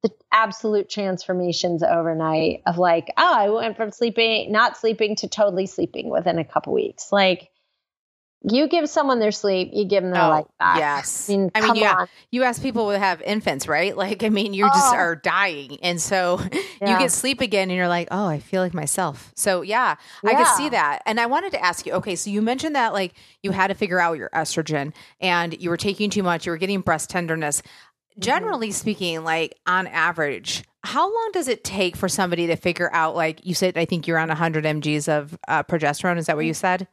[0.02, 5.64] the absolute transformations overnight of like, oh, I went from sleeping, not sleeping to totally
[5.64, 7.10] sleeping within a couple weeks.
[7.10, 7.50] Like,
[8.50, 10.78] you give someone their sleep, you give them their oh, life back.
[10.78, 11.30] Yes.
[11.30, 11.94] I mean, I mean, yeah.
[11.94, 12.08] On.
[12.30, 13.96] You ask people who have infants, right?
[13.96, 14.68] Like, I mean, you oh.
[14.68, 15.78] just are dying.
[15.82, 16.40] And so
[16.80, 16.92] yeah.
[16.92, 19.32] you get sleep again and you're like, oh, I feel like myself.
[19.34, 21.02] So, yeah, yeah, I could see that.
[21.06, 23.74] And I wanted to ask you okay, so you mentioned that like you had to
[23.74, 27.60] figure out your estrogen and you were taking too much, you were getting breast tenderness.
[27.62, 28.20] Mm-hmm.
[28.20, 28.74] Generally mm-hmm.
[28.74, 33.46] speaking, like on average, how long does it take for somebody to figure out, like
[33.46, 36.18] you said, I think you're on 100 mgs of uh, progesterone?
[36.18, 36.86] Is that what you said?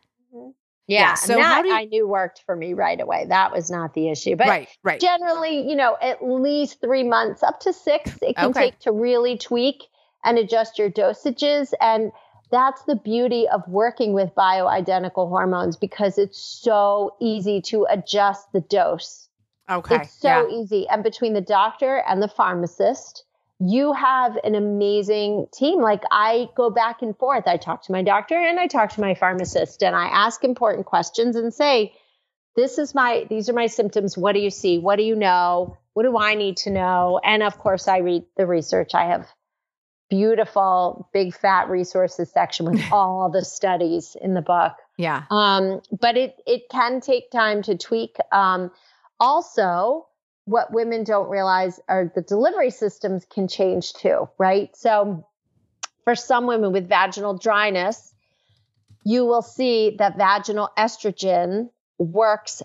[0.92, 1.00] Yeah.
[1.00, 1.14] yeah.
[1.14, 3.26] So that you, I knew worked for me right away.
[3.30, 4.36] That was not the issue.
[4.36, 5.00] But right, right.
[5.00, 8.72] generally, you know, at least three months, up to six, it can okay.
[8.72, 9.84] take to really tweak
[10.26, 11.72] and adjust your dosages.
[11.80, 12.12] And
[12.52, 18.62] that's the beauty of working with bioidentical hormones because it's so easy to adjust the
[18.62, 19.30] dose.
[19.70, 19.96] Okay.
[19.96, 20.62] It's so yeah.
[20.62, 20.90] easy.
[20.90, 23.24] And between the doctor and the pharmacist,
[23.64, 25.82] you have an amazing team.
[25.82, 27.44] Like I go back and forth.
[27.46, 30.88] I talk to my doctor and I talk to my pharmacist and I ask important
[30.88, 31.94] questions and say,
[32.56, 34.18] this is my, these are my symptoms.
[34.18, 34.80] What do you see?
[34.80, 35.78] What do you know?
[35.94, 37.20] What do I need to know?
[37.24, 38.96] And of course, I read the research.
[38.96, 39.28] I have
[40.10, 44.74] beautiful big fat resources section with all the studies in the book.
[44.98, 45.24] Yeah.
[45.30, 48.16] Um, but it, it can take time to tweak.
[48.32, 48.72] Um,
[49.20, 50.08] also,
[50.46, 54.76] what women don't realize are the delivery systems can change too, right?
[54.76, 55.28] So
[56.04, 58.14] for some women with vaginal dryness,
[59.04, 62.62] you will see that vaginal estrogen works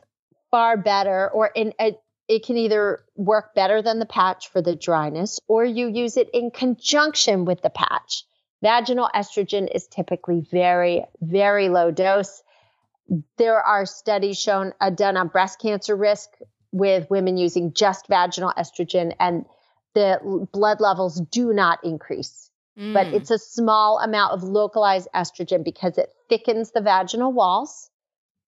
[0.50, 1.96] far better or in a,
[2.28, 6.28] it can either work better than the patch for the dryness or you use it
[6.32, 8.24] in conjunction with the patch.
[8.62, 12.42] Vaginal estrogen is typically very, very low dose.
[13.36, 16.30] There are studies shown uh, done on breast cancer risk
[16.76, 19.46] with women using just vaginal estrogen and
[19.94, 22.50] the blood levels do not increase.
[22.78, 22.92] Mm.
[22.92, 27.90] But it's a small amount of localized estrogen because it thickens the vaginal walls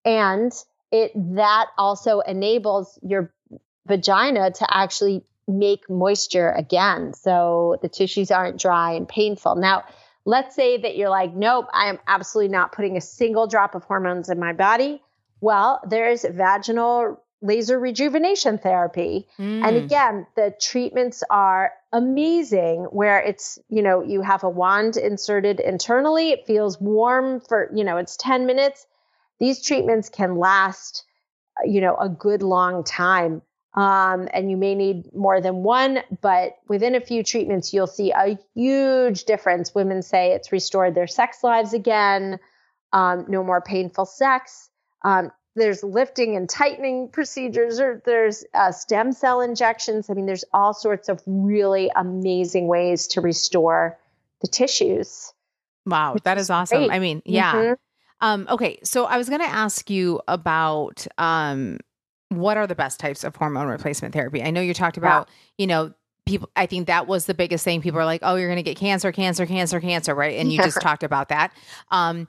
[0.05, 0.53] and
[0.93, 3.33] it that also enables your
[3.87, 9.55] vagina to actually make moisture again so the tissues aren't dry and painful.
[9.55, 9.85] Now,
[10.27, 13.85] let's say that you're like, nope, I am absolutely not putting a single drop of
[13.85, 15.01] hormones in my body.
[15.41, 19.27] Well, there's vaginal laser rejuvenation therapy.
[19.39, 19.65] Mm.
[19.65, 25.61] And again, the treatments are amazing where it's, you know, you have a wand inserted
[25.61, 28.87] internally, it feels warm for, you know, it's 10 minutes.
[29.39, 31.05] These treatments can last,
[31.65, 33.43] you know, a good long time.
[33.75, 38.11] Um, and you may need more than one, but within a few treatments, you'll see
[38.11, 39.75] a huge difference.
[39.75, 42.41] Women say it's restored their sex lives again,
[42.93, 44.69] um, no more painful sex.
[45.05, 50.09] Um, there's lifting and tightening procedures or there's uh, stem cell injections.
[50.09, 53.99] I mean there's all sorts of really amazing ways to restore
[54.41, 55.33] the tissues.
[55.87, 56.79] Wow that is awesome.
[56.79, 56.91] great.
[56.91, 57.55] i mean yeah.
[57.55, 57.73] Mm-hmm.
[58.21, 61.79] um, okay so i was going to ask you about um,
[62.29, 64.43] what are the best types of hormone replacement therapy?
[64.43, 65.95] I know you talked about you know
[66.27, 67.81] people i think that was the biggest thing.
[67.81, 70.39] People are like oh you're going to get cancer cancer cancer cancer right?
[70.39, 70.65] And you yeah.
[70.65, 71.53] just talked about that.
[71.91, 72.29] Um,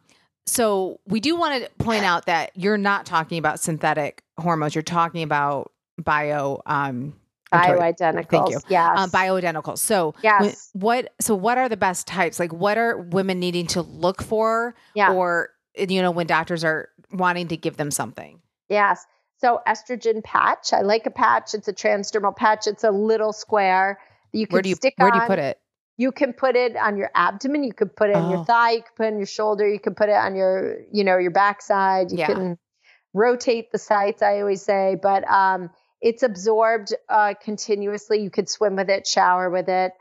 [0.50, 4.76] so we do want to point out that you're not talking about synthetic hormones.
[4.76, 7.14] You're talking about bio um
[7.52, 8.30] bioidenticals.
[8.30, 8.60] Thank you.
[8.70, 9.00] Yes.
[9.00, 9.80] Um, bioidenticals.
[9.80, 10.70] So yes.
[10.74, 12.40] what so what are the best types?
[12.40, 15.14] Like what are women needing to look for yeah.
[15.14, 18.42] or you know when doctors are wanting to give them something?
[18.70, 19.06] Yes.
[19.38, 20.74] So estrogen patch.
[20.74, 21.54] I like a patch.
[21.54, 22.68] It's a transdermal patch.
[22.68, 24.00] It's a little square.
[24.32, 25.14] You can where do you, stick where on.
[25.14, 25.60] do you put it?
[26.00, 28.32] You can put it on your abdomen you could put it oh.
[28.32, 30.78] your thigh you can put it on your shoulder you can put it on your
[30.92, 32.28] you know your backside you yeah.
[32.28, 32.58] can
[33.14, 35.70] rotate the sites i always say but um,
[36.02, 39.92] it's absorbed uh, continuously you could swim with it shower with it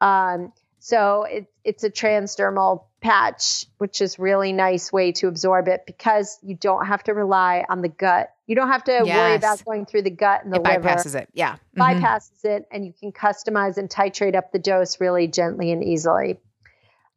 [0.00, 5.82] um, so it, it's a transdermal patch which is really nice way to absorb it
[5.86, 9.16] because you don't have to rely on the gut you don't have to yes.
[9.16, 10.80] worry about going through the gut and the it liver.
[10.88, 11.28] bypasses it.
[11.32, 11.56] Yeah.
[11.76, 11.80] Mm-hmm.
[11.80, 16.38] Bypasses it, and you can customize and titrate up the dose really gently and easily.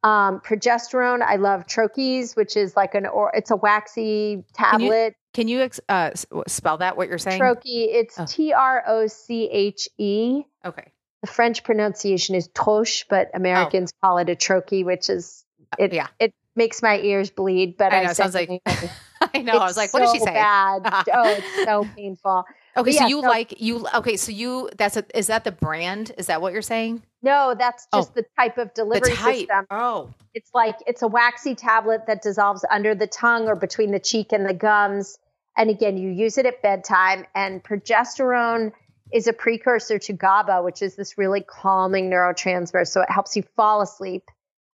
[0.04, 5.16] Um, progesterone, I love Troches, which is like an or it's a waxy tablet.
[5.34, 6.12] Can you ex- uh,
[6.48, 6.96] spell that?
[6.96, 7.42] What you're saying?
[7.42, 7.60] Troche.
[7.66, 8.26] It's Oh.
[8.26, 10.44] T R O C H E.
[10.64, 10.92] Okay.
[11.22, 15.92] The French pronunciation is troche, but Americans call it a troche, which is Uh, it.
[15.92, 15.96] Oh.
[15.96, 16.08] yeah.
[16.20, 18.50] It makes my ears bleed, but I I, know, it sounds like-
[19.34, 19.54] I know.
[19.54, 20.34] I was like, what did she so say?
[20.34, 20.82] Bad.
[21.14, 22.46] oh, it's so painful.
[22.76, 26.12] Okay, so you so- like you okay, so you that's a is that the brand?
[26.18, 27.02] Is that what you're saying?
[27.24, 28.00] No, that's Oh.
[28.00, 29.36] just the type of delivery type.
[29.36, 29.66] system.
[29.72, 30.14] Oh.
[30.36, 34.32] It's like it's a waxy tablet that dissolves under the tongue or between the cheek
[34.32, 35.18] and the gums.
[35.58, 37.26] And again, you use it at bedtime.
[37.34, 38.72] And progesterone
[39.12, 42.86] is a precursor to GABA, which is this really calming neurotransmitter.
[42.88, 44.30] So it helps you fall asleep.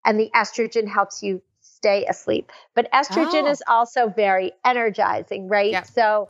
[0.06, 2.52] And the estrogen helps you stay asleep.
[2.76, 3.52] But estrogen Oh.
[3.52, 5.72] is also very energizing, right?
[5.72, 5.88] Yep.
[5.88, 6.30] So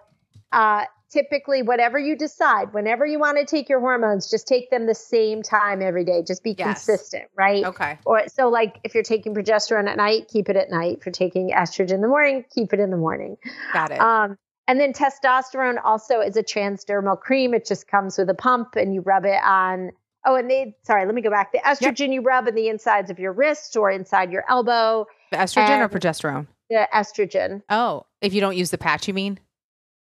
[0.52, 4.86] uh, typically, whatever you decide, whenever you want to take your hormones, just take them
[4.86, 6.22] the same time every day.
[6.24, 6.86] Just be Yes.
[6.86, 7.64] consistent, right?
[7.66, 7.98] Okay.
[8.06, 10.98] Or so like if you're taking progesterone at night, keep it at night.
[11.00, 13.38] If you're taking estrogen in the morning, keep it in the morning.
[13.74, 14.00] Got it.
[14.00, 17.54] Um, and then testosterone also is a transdermal cream.
[17.54, 19.92] It just comes with a pump and you rub it on.
[20.26, 21.52] Oh, and they sorry, let me go back.
[21.52, 25.06] The estrogen you rub in the insides of your wrist or inside your elbow.
[25.32, 26.48] The estrogen or progesterone?
[26.70, 27.62] The estrogen.
[27.70, 29.40] Oh, if you don't use the patch, you mean?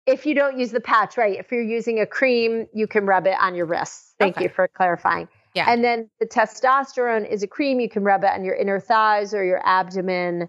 [0.06, 1.38] If you don't use the patch, right?
[1.38, 4.14] If you're using a cream, you can rub it on your wrists.
[4.18, 4.44] Thank Okay.
[4.44, 5.28] you for clarifying.
[5.54, 5.70] Yeah.
[5.70, 9.32] And then the testosterone is a cream you can rub it on your inner thighs
[9.32, 10.48] or your abdomen.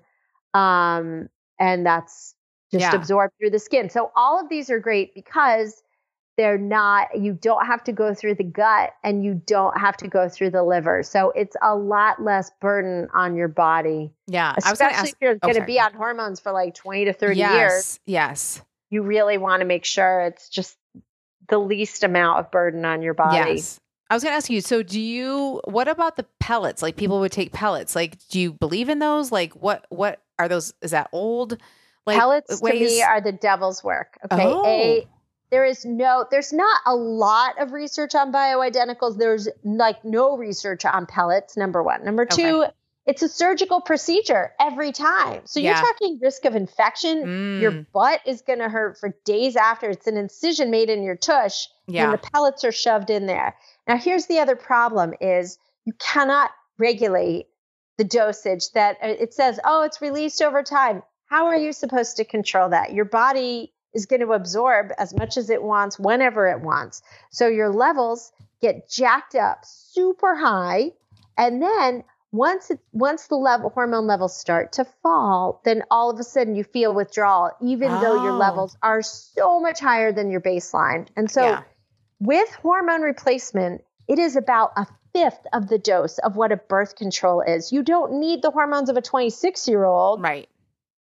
[0.53, 2.35] Um, and that's
[2.71, 2.95] just Yeah.
[2.95, 3.89] absorbed through the skin.
[3.89, 5.81] So all of these are great because
[6.37, 10.07] they're not, you don't have to go through the gut and you don't have to
[10.07, 11.03] go through the liver.
[11.03, 14.53] So it's a lot less burden on your body, Yeah.
[14.63, 15.13] I was going to especially ask.
[15.13, 17.53] if you're oh, going to be on hormones for like 20 to 30 yes.
[17.53, 17.99] years.
[18.05, 18.61] Yes.
[18.89, 20.77] You really want to make sure it's just
[21.47, 23.53] the least amount of burden on your body.
[23.53, 23.79] Yes.
[24.09, 24.61] I was going to ask you.
[24.61, 25.61] So, do you?
[25.65, 26.83] What about the pellets?
[26.83, 27.95] Like people would take pellets.
[27.95, 29.31] Like, do you believe in those?
[29.31, 29.87] Like, what?
[29.89, 30.75] What are those?
[30.83, 31.57] Is that old?
[32.05, 34.17] Like Pellets to me are the devil's work.
[34.31, 34.43] Okay.
[34.45, 34.65] Oh.
[34.65, 35.07] A,
[35.55, 39.17] there is no, there's not a lot of research on bioidenticals.
[39.17, 42.03] There's like no research on pellets, number one.
[42.03, 42.65] Number two,
[43.05, 45.43] it's a surgical procedure every time.
[45.45, 45.69] So Yeah.
[45.69, 47.19] you're talking risk of infection.
[47.61, 49.89] Your Mm, butt is going to hurt for days after.
[49.89, 52.03] It's an incision made in your tush yeah.
[52.03, 53.55] and the pellets are shoved in there.
[53.87, 57.45] Now here's the other problem is you cannot regulate
[57.97, 62.17] the dosage that uh, it says, "Oh, it's released over time." How are you supposed
[62.17, 62.91] to control that?
[62.93, 67.01] Your body is going to absorb as much as it wants whenever it wants.
[67.31, 68.31] So your levels
[68.61, 70.91] get jacked up super high
[71.37, 76.19] and then once it, once the level hormone levels start to fall, then all of
[76.19, 78.37] a sudden you feel withdrawal even though your Oh.
[78.37, 81.07] levels are so much higher than your baseline.
[81.15, 81.63] And so yeah.
[82.19, 86.97] with hormone replacement, it is about a fifth of the dose of what a birth
[86.97, 87.71] control is.
[87.71, 90.21] You don't need the hormones of a 26 year old.
[90.21, 90.49] Right.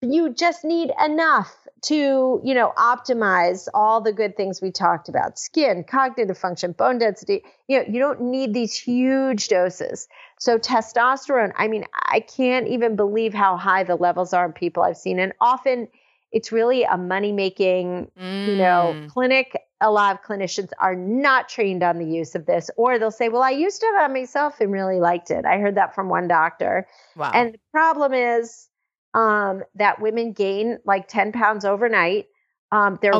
[0.00, 5.38] You just need enough to, you know, optimize all the good things we talked about
[5.38, 7.42] skin, cognitive function, bone density.
[7.68, 10.08] You know, you don't need these huge doses.
[10.38, 14.82] So, testosterone, I mean, I can't even believe how high the levels are in people
[14.82, 15.18] I've seen.
[15.18, 15.88] And often
[16.30, 18.10] it's really a money making
[18.44, 22.46] you know, Mm, clinic, a lot of clinicians are not trained on the use of
[22.46, 25.44] this, or they'll say, Well, I used it on myself and really liked it.
[25.44, 26.86] I heard that from one doctor.
[27.14, 27.30] wow.
[27.32, 28.68] And the problem is
[29.14, 32.27] um, that women gain like 10 pounds overnight.
[32.70, 33.14] Um, they're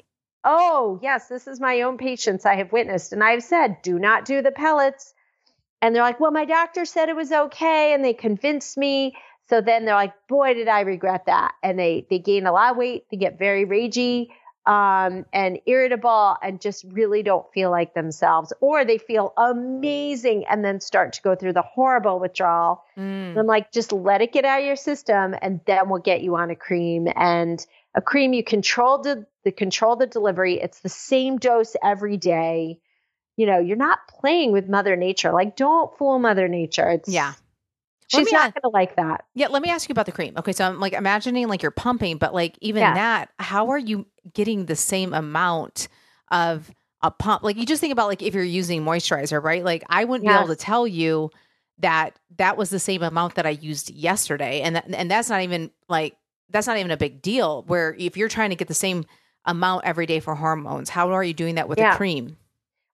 [0.00, 0.04] Oh?
[0.44, 3.12] Oh, yes, this is my own patients I have witnessed.
[3.12, 5.12] And I've said, do not do the pellets.
[5.82, 7.92] And they're like, well, my doctor said it was okay.
[7.92, 9.14] And they convinced me.
[9.48, 11.54] So then they're like, boy, did I regret that.
[11.62, 13.04] And they they gain a lot of weight.
[13.10, 14.28] They get very ragey
[14.66, 18.52] um, and irritable and just really don't feel like themselves.
[18.60, 22.84] Or they feel amazing and then start to go through the horrible withdrawal.
[22.96, 26.22] Mm, I'm like, just let it get out of your system, and then we'll get
[26.22, 27.08] you on a cream.
[27.14, 30.60] And a cream you control the, the control the delivery.
[30.60, 32.80] It's the same dose every day.
[33.36, 35.32] You know, you're not playing with Mother Nature.
[35.32, 36.90] Like, don't fool Mother Nature.
[36.90, 37.34] It's Yeah.
[38.08, 39.24] She's me not going to like that.
[39.34, 40.34] Yeah, let me ask you about the cream.
[40.36, 42.94] Okay, so I'm like imagining like you're pumping, but like even Yeah.
[42.94, 45.88] that, how are you getting the same amount
[46.30, 46.70] of
[47.02, 47.42] a pump?
[47.42, 49.64] Like you just think about like if you're using moisturizer, right?
[49.64, 51.30] Like I wouldn't be able to tell you
[51.80, 55.42] that that was the same amount that I used yesterday, and that, and that's not
[55.42, 56.16] even like
[56.50, 57.62] that's not even a big deal.
[57.66, 59.04] Where if you're trying to get the same
[59.44, 61.92] amount every day for hormones, how are you doing that with Yeah.
[61.94, 62.36] a cream?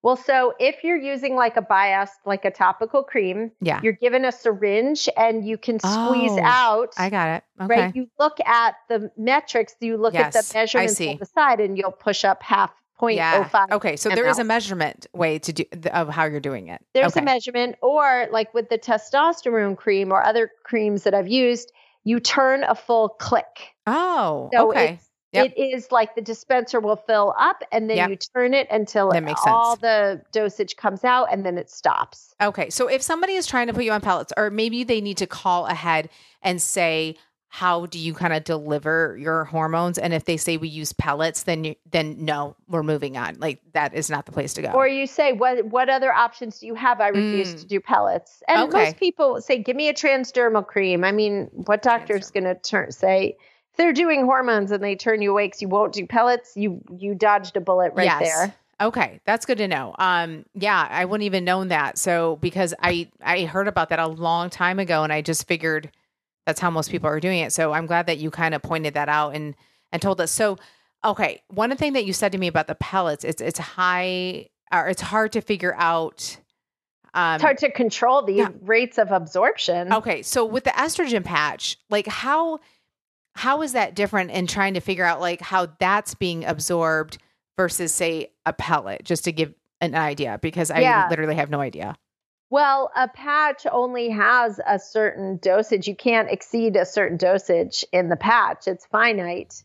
[0.05, 4.27] Well, so if you're using like a Bi-Est, like a topical cream, Yeah, you're given
[4.27, 6.93] a syringe and you can squeeze Oh, out.
[6.99, 7.45] I got it.
[7.63, 7.97] Okay, Right.
[7.97, 11.59] You look at the metrics, you look at Yes, the I measurements on the side,
[11.61, 13.17] and you'll push up half 0.05.
[13.17, 13.67] Yeah.
[13.73, 13.97] Okay.
[13.97, 16.85] So there is a measurement way to do of how you're doing it.
[16.93, 17.21] There's okay.
[17.21, 21.73] a measurement, or like with the testosterone cream or other creams that I've used,
[22.05, 23.75] you turn a full click.
[23.87, 24.93] Oh, So okay.
[24.95, 25.53] it's, Yep.
[25.57, 28.11] it is like the dispenser will fill up and then Yep.
[28.11, 29.81] you turn it until That makes all sense.
[29.83, 32.35] the dosage comes out and then it stops.
[32.41, 32.71] Okay.
[32.71, 35.27] So if somebody is trying to put you on pellets, or maybe they need to
[35.27, 36.09] call ahead
[36.43, 37.17] and say,
[37.49, 39.97] how do you kind of deliver your hormones?
[39.97, 43.37] And if they say we use pellets, then you, then no, we're moving on.
[43.39, 44.71] Like that is not the place to go.
[44.71, 47.01] Or you say, what what other options do you have?
[47.01, 47.61] I refuse Mm.
[47.61, 48.43] to do pellets.
[48.49, 48.83] And Okay.
[48.87, 51.05] most people say, give me a transdermal cream.
[51.05, 53.37] I mean, what doctor is going to turn say
[53.77, 56.57] they're doing hormones and they turn you away 'cause you won't do pellets?
[56.57, 58.21] You you dodged a bullet right Yes.
[58.21, 58.55] there.
[58.81, 59.95] Okay, that's good to know.
[59.99, 61.97] Um, yeah, I wouldn't even known that.
[61.97, 65.91] So because I I heard about that a long time ago, and I just figured
[66.45, 67.53] that's how most people are doing it.
[67.53, 69.55] So I'm glad that you kind of pointed that out and
[69.93, 70.31] and told us.
[70.33, 70.59] So
[71.05, 74.89] okay, one thing that you said to me about the pellets, it's it's high or
[74.89, 76.39] it's hard to figure out.
[77.15, 78.49] Um, It's hard to control the yeah.
[78.63, 79.93] rates of absorption.
[79.93, 82.59] Okay, so with the estrogen patch, like how
[83.35, 87.19] how is that different in trying to figure out like how that's being absorbed
[87.57, 91.09] versus say a pellet just to give an idea because I Yeah.
[91.11, 91.97] literally have no idea.
[92.51, 95.89] Well, a patch only has a certain dosage.
[95.89, 98.69] You can't exceed a certain dosage in the patch.
[98.69, 99.65] It's finite.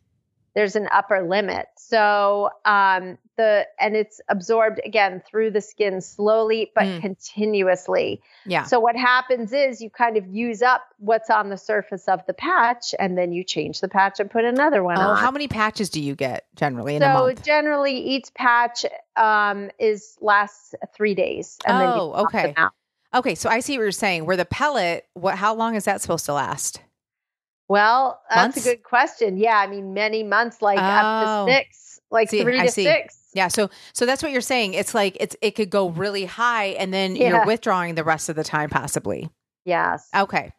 [0.55, 1.67] There's an upper limit.
[1.77, 7.01] So, um, the and it's absorbed again through the skin slowly but Mm.
[7.01, 8.21] continuously.
[8.45, 8.63] Yeah.
[8.63, 12.33] So what happens is you kind of use up what's on the surface of the
[12.33, 15.17] patch and then you change the patch and put another one Oh, on.
[15.17, 18.85] how many patches do you get generally in a so generally each patch
[19.15, 22.53] um, is lasts 3 days and then Oh, okay.
[23.15, 24.25] Okay, so I see what you're saying.
[24.27, 26.81] Where the pellet, what how long is that supposed to last?
[27.67, 28.65] Well, that's Months?
[28.65, 29.37] a good question.
[29.37, 30.81] Yeah, I mean, many months, like Oh.
[30.81, 33.18] up to six, like See, three to six.
[33.33, 34.73] Yeah, so so that's what you're saying.
[34.73, 37.29] It's like it's it could go really high and then Yeah.
[37.29, 39.29] you're withdrawing the rest of the time possibly.
[39.65, 40.07] Yes.
[40.15, 40.51] Okay.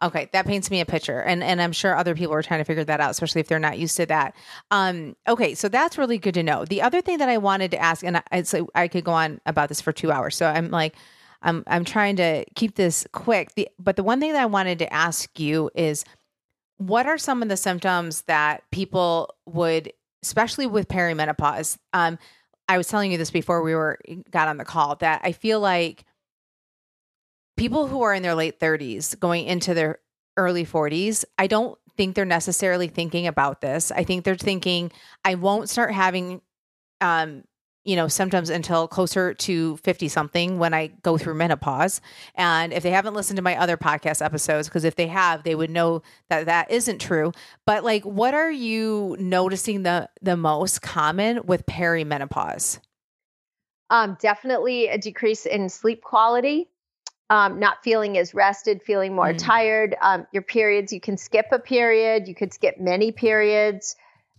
[0.00, 2.64] Okay, that paints me a picture, and and I'm sure other people are trying to
[2.64, 4.36] figure that out, especially if they're not used to that.
[4.70, 6.64] Um, okay, so that's really good to know.
[6.64, 9.40] The other thing that I wanted to ask, and I, say I could go on
[9.44, 10.94] about this for two hours, so I'm like,
[11.42, 13.56] I'm I'm trying to keep this quick.
[13.56, 16.04] The but the one thing that I wanted to ask you is,
[16.76, 19.92] what are some of the symptoms that people would,
[20.22, 21.78] especially with perimenopause?
[21.92, 22.18] Um,
[22.68, 23.98] I was telling you this before we were
[24.30, 26.04] got on the call that I feel like
[27.56, 29.98] people who are in their late 30s going into their
[30.36, 33.90] early 40s, I don't think they're necessarily thinking about this.
[33.90, 34.92] I think they're thinking
[35.24, 36.40] I won't start having
[37.00, 37.44] um
[37.88, 42.02] you know symptoms until closer to 50 something when I go through menopause.
[42.34, 45.54] And if they haven't listened to my other podcast episodes because if they have, they
[45.54, 47.32] would know that that isn't true.
[47.64, 52.78] But like what are you noticing the the most common with perimenopause?
[53.88, 56.68] Um, definitely a decrease in sleep quality.
[57.30, 59.38] Um, not feeling as rested, feeling more Mm.
[59.38, 59.96] tired.
[60.00, 63.96] Um, your periods, you can skip a period, you could skip many periods.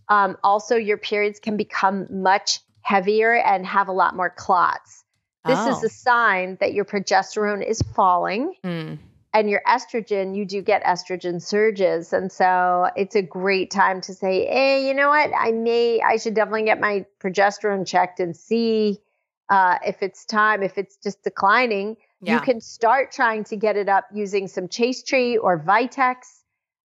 [0.08, 5.04] Um, also, your periods can become much heavier and have a lot more clots.
[5.46, 5.70] This Oh.
[5.76, 8.54] is a sign that your progesterone is falling.
[8.64, 8.98] Mm.
[9.32, 12.12] and your estrogen, you do get estrogen surges.
[12.12, 15.30] And so it's a great time to say, hey, you know what?
[15.38, 18.98] I may, I should definitely get my progesterone checked and see
[19.48, 21.96] uh, if it's time, if it's just declining.
[22.20, 22.34] Yeah.
[22.34, 26.16] You can start trying to get it up using some Chaste Tree or Vitex.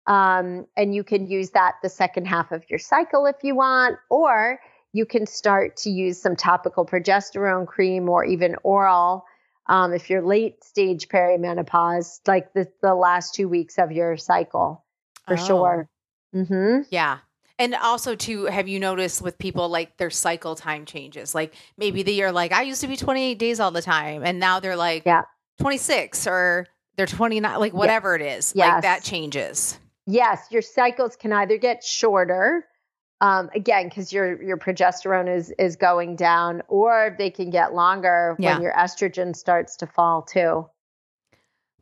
[0.07, 3.97] Um, and you can use that the second half of your cycle if you want,
[4.11, 4.61] or
[4.95, 9.27] you can start to use some topical progesterone cream or even oral
[9.67, 14.85] um, if you're late stage perimenopause, like the, the last two weeks of your cycle,
[15.27, 15.47] for Oh.
[15.47, 15.89] sure.
[16.33, 17.19] hmm Yeah.
[17.59, 21.35] And also too, have you noticed with people like their cycle time changes?
[21.35, 24.23] Like maybe they are like, I used to be 28 days all the time.
[24.25, 25.23] And now they're like Yeah.
[25.61, 26.67] 26 or
[26.97, 28.53] they're 29, like whatever it is.
[28.55, 28.75] Yes.
[28.75, 29.79] Like that changes.
[30.07, 32.67] Yes, your cycles can either get shorter,
[33.25, 38.37] um, again, because your your progesterone is is going down, or they can get longer
[38.39, 38.55] Yeah.
[38.55, 40.69] when your estrogen starts to fall too.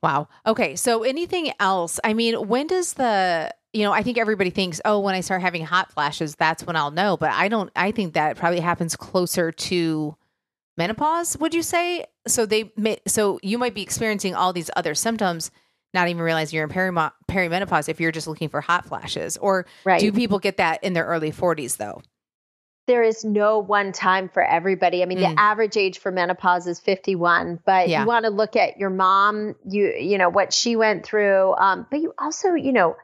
[0.05, 0.29] Wow.
[0.47, 0.77] Okay.
[0.77, 1.99] So anything else?
[2.05, 5.43] I mean, when does the, you know, I think everybody thinks, oh, when I start
[5.43, 7.17] having hot flashes, that's when I'll know.
[7.17, 10.17] But I don't, I think that probably happens closer to
[10.77, 12.07] menopause, would you say?
[12.27, 15.53] So they, may, so you might be experiencing all these other symptoms,
[15.95, 19.37] not even realizing you're in perimo- perimenopause if you're just looking for hot flashes.
[19.37, 20.01] Or Right.
[20.01, 22.03] do people get that in their early 40s though?
[22.89, 25.05] there is no one time for everybody.
[25.05, 25.37] I mean, Mm.
[25.37, 28.01] the average age for menopause is 51, but Yeah.
[28.01, 31.87] you want to look at your mom, you you know what she went through, um,
[31.93, 32.97] but you also, you know,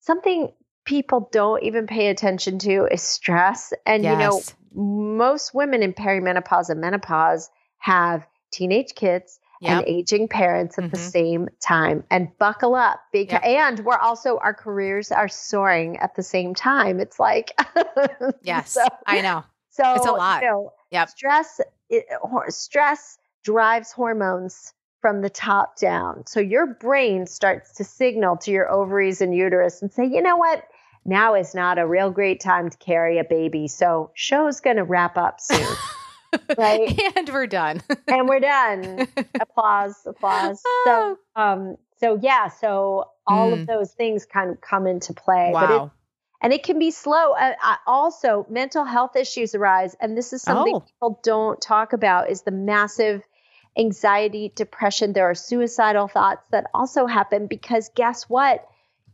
[0.00, 0.52] something
[0.84, 3.72] people don't even pay attention to is stress.
[3.86, 4.42] And you know,
[4.74, 9.78] most women in perimenopause and menopause have teenage kids Yep.
[9.78, 11.10] and aging parents at the Mhm.
[11.10, 13.44] same time and buckle up because Yep.
[13.44, 17.52] and we're also our careers are soaring at the same time it's like
[18.42, 18.72] Yes.
[18.72, 19.42] so, I know.
[19.70, 20.42] so It's a lot.
[20.42, 21.08] you know, Yep.
[21.08, 22.04] stress it,
[22.48, 28.70] stress drives hormones from the top down so your brain starts to signal to your
[28.70, 30.64] ovaries and uterus and say you know what
[31.04, 34.84] now is not a real great time to carry a baby so show's going to
[34.84, 35.58] wrap up soon
[36.58, 37.82] right and we're done.
[38.08, 39.06] and we're done
[39.40, 43.60] applause applause so um so yeah so all Mm.
[43.62, 45.92] of those things kind of come into play but it, wow.
[46.42, 47.54] and it can be slow uh,
[47.86, 50.80] also mental health issues arise and this is something Oh.
[50.80, 53.22] people don't talk about is the massive
[53.78, 58.66] anxiety depression there are suicidal thoughts that also happen because guess what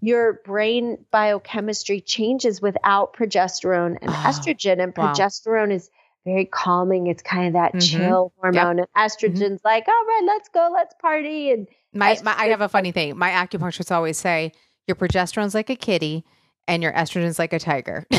[0.03, 5.13] your brain biochemistry changes without progesterone and Oh, estrogen and wow.
[5.13, 5.89] progesterone is
[6.25, 7.91] very calming it's kind of that Mhm.
[7.91, 12.35] chill hormone and estrogen's like all right let's go let's party and My, estrogen- my
[12.39, 13.17] I have a funny thing.
[13.19, 14.53] My acupuncturists always say
[14.87, 16.25] your progesterone's like a kitty
[16.69, 18.07] and your estrogen's like a tiger.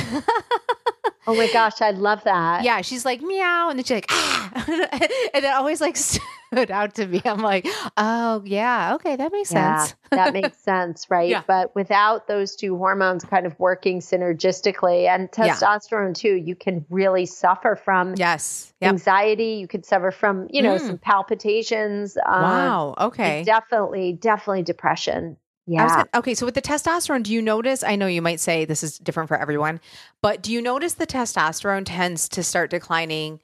[1.27, 4.51] oh my gosh i love that yeah, she's like meow, and then she's like ah,
[5.33, 5.95] and it always like
[6.51, 7.21] stood out to me.
[7.23, 9.95] I'm like, oh yeah, okay, that makes Yeah, sense.
[10.11, 11.29] that makes sense, right?
[11.29, 11.43] Yeah.
[11.47, 15.55] But without those two hormones kind of working synergistically and Yeah.
[15.55, 18.73] testosterone too, you can really suffer from yes.
[18.81, 18.89] Yep.
[18.89, 19.53] anxiety.
[19.53, 20.81] You could suffer from, you know, Mm.
[20.87, 22.17] some palpitations.
[22.25, 22.95] Um, Wow.
[22.99, 23.43] Okay.
[23.43, 25.37] Definitely, definitely depression.
[25.67, 25.87] Yeah.
[25.87, 27.83] gonna- okay, so with the testosterone, do you notice?
[27.83, 29.79] I know you might say this is different for everyone,
[30.21, 33.39] but do you notice the testosterone tends to start declining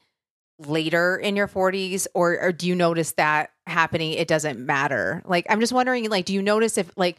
[0.60, 4.14] later in your 40s, or, or do you notice that happening?
[4.14, 5.22] It doesn't matter.
[5.26, 7.18] Like, I'm just wondering, like, do you notice if like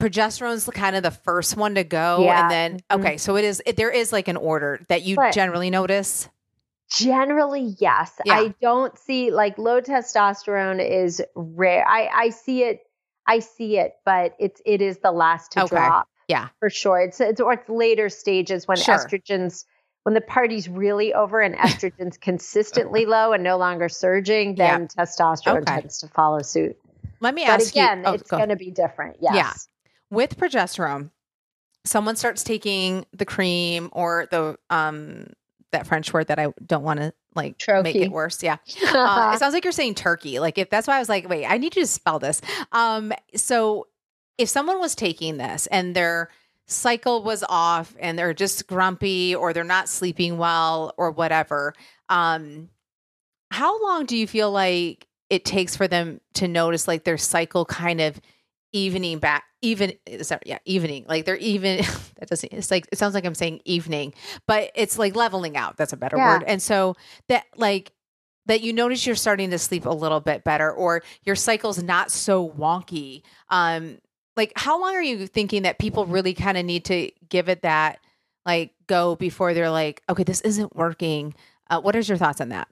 [0.00, 2.42] progesterone's kind of the first one to go, Yeah.
[2.42, 3.00] and then Mhm.
[3.00, 3.62] okay, so it is.
[3.64, 6.28] It, there is like an order that you But- generally notice.
[6.90, 8.12] Generally, yes.
[8.24, 8.34] Yeah.
[8.34, 11.84] I don't see like low testosterone is rare.
[11.88, 12.80] I, I see it.
[13.26, 15.76] I see it, but it's it is the last to Okay.
[15.76, 16.08] drop.
[16.28, 16.48] Yeah.
[16.58, 17.00] for sure.
[17.00, 18.96] It's it's or it's later stages when Sure.
[18.96, 19.64] estrogens
[20.04, 24.78] when the party's really over and estrogen's consistently low and no longer surging, Yeah.
[24.78, 25.80] then testosterone Okay.
[25.80, 26.76] tends to follow suit.
[27.20, 28.04] Let me But ask again, you.
[28.06, 28.36] oh, it's go.
[28.36, 29.16] going to be different.
[29.20, 29.34] Yes.
[29.34, 29.52] Yeah.
[30.10, 31.10] with progesterone,
[31.84, 35.26] someone starts taking the cream or the um
[35.72, 38.42] that French word that I don't want to like make it worse.
[38.42, 38.58] Yeah.
[38.94, 40.38] Uh, it sounds like you're saying turkey.
[40.38, 42.40] Like if that's why I was like, wait, I need you to spell this.
[42.72, 43.88] Um, so
[44.38, 46.28] if someone was taking this and their
[46.66, 51.74] cycle was off and they're just grumpy or they're not sleeping well or whatever,
[52.08, 52.68] um,
[53.50, 57.64] how long do you feel like it takes for them to notice like their cycle
[57.64, 58.20] kind of
[58.72, 59.92] evening back even
[60.22, 61.76] sorry, yeah evening like they're even
[62.18, 64.12] that doesn't it's like it sounds like i'm saying evening
[64.48, 66.34] but it's like leveling out that's a better Yeah.
[66.38, 66.96] word and so
[67.28, 67.92] that like
[68.46, 72.10] that you notice you're starting to sleep a little bit better or your cycle's not
[72.10, 73.98] so wonky um
[74.36, 77.62] like how long are you thinking that people really kind of need to give it
[77.62, 77.98] that
[78.46, 81.34] like go before they're like okay this isn't working
[81.70, 82.68] uh, what is your thoughts on that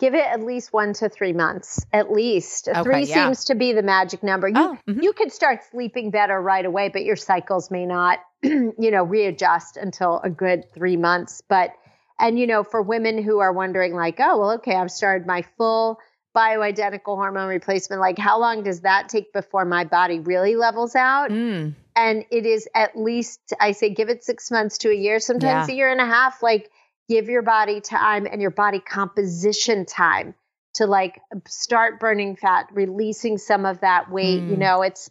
[0.00, 2.68] Give it at least one to three months, at least.
[2.68, 3.26] Okay, three yeah.
[3.26, 4.48] seems to be the magic number.
[4.48, 5.02] You oh mhm.
[5.02, 9.76] you could start sleeping better right away, but your cycles may not, you know, readjust
[9.76, 11.42] until a good three months.
[11.48, 11.74] But,
[12.18, 15.42] and, you know, for women who are wondering, like, oh, well, okay, I've started my
[15.56, 16.00] full
[16.34, 18.00] bioidentical hormone replacement.
[18.00, 21.30] Like, how long does that take before my body really levels out?
[21.30, 25.20] Mm, And it is at least, I say, give it six months to a year,
[25.20, 25.74] sometimes Yeah.
[25.74, 26.42] a year and a half.
[26.42, 26.70] Like,
[27.08, 30.34] give your body time and your body composition time
[30.74, 34.48] to like start burning fat, releasing some of that weight.
[34.48, 34.60] You Mm.
[34.60, 35.10] know, it's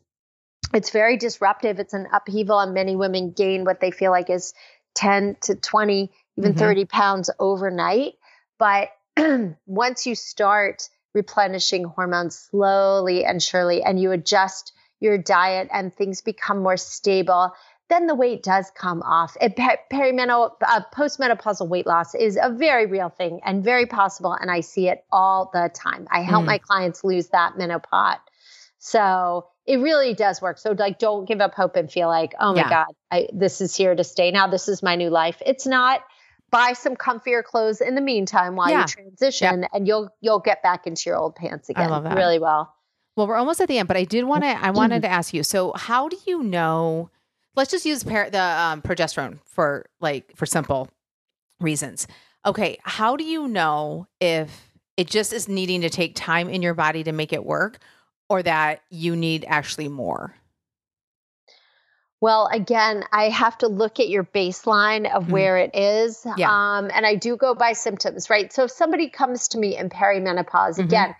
[0.74, 1.80] it's very disruptive.
[1.80, 4.53] It's an upheaval, and many women gain what they feel like is
[4.95, 6.57] 10 to 20, even Mhm.
[6.57, 8.15] 30 pounds overnight.
[8.57, 8.89] But
[9.65, 16.22] once you start replenishing hormones slowly and surely, and you adjust your diet and things
[16.22, 17.51] become more stable,
[17.89, 19.36] then the weight does come off.
[19.41, 24.32] It, pe- perimenopause, uh, postmenopausal weight loss is a very real thing and very possible,
[24.34, 26.07] and I see it all the time.
[26.09, 26.47] I help Mm.
[26.47, 28.18] my clients lose that menopause.
[28.80, 30.57] So it really does work.
[30.57, 32.70] So like, don't give up hope and feel like, oh my Yeah.
[32.70, 34.32] God, I, this is here to stay.
[34.32, 35.41] Now this is my new life.
[35.45, 36.01] It's not.
[36.54, 38.82] Buy some comfier clothes in the meantime while Yeah.
[38.82, 41.89] you transition, and you'll you'll get back into your old pants again.
[42.16, 42.74] Really well.
[43.18, 44.49] Well, we're almost at the end, but I did want to.
[44.49, 45.41] I wanted to ask you.
[45.41, 47.10] So, how do you know?
[47.56, 50.89] Let's just use par- the um, progesterone for like for simple
[51.60, 52.06] reasons.
[52.45, 56.76] Okay, how do you know if it just is needing to take time in your
[56.76, 57.80] body to make it work,
[58.30, 60.36] or that you need actually more?
[62.24, 65.32] Well, again, I have to look at your baseline of mm-hmm.
[65.34, 66.26] where it is.
[66.38, 66.49] Yeah.
[66.49, 68.53] Um, and I do go by symptoms, right?
[68.53, 70.84] So if somebody comes to me in perimenopause, mm-hmm.
[70.84, 71.15] again,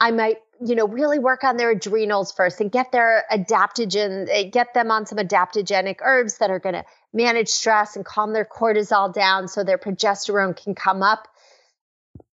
[0.00, 4.44] I might, you know, really work on their adrenals first and get their adaptogen, eh,
[4.44, 8.46] get them on some adaptogenic herbs that are going to manage stress and calm their
[8.46, 11.28] cortisol down so their progesterone can come up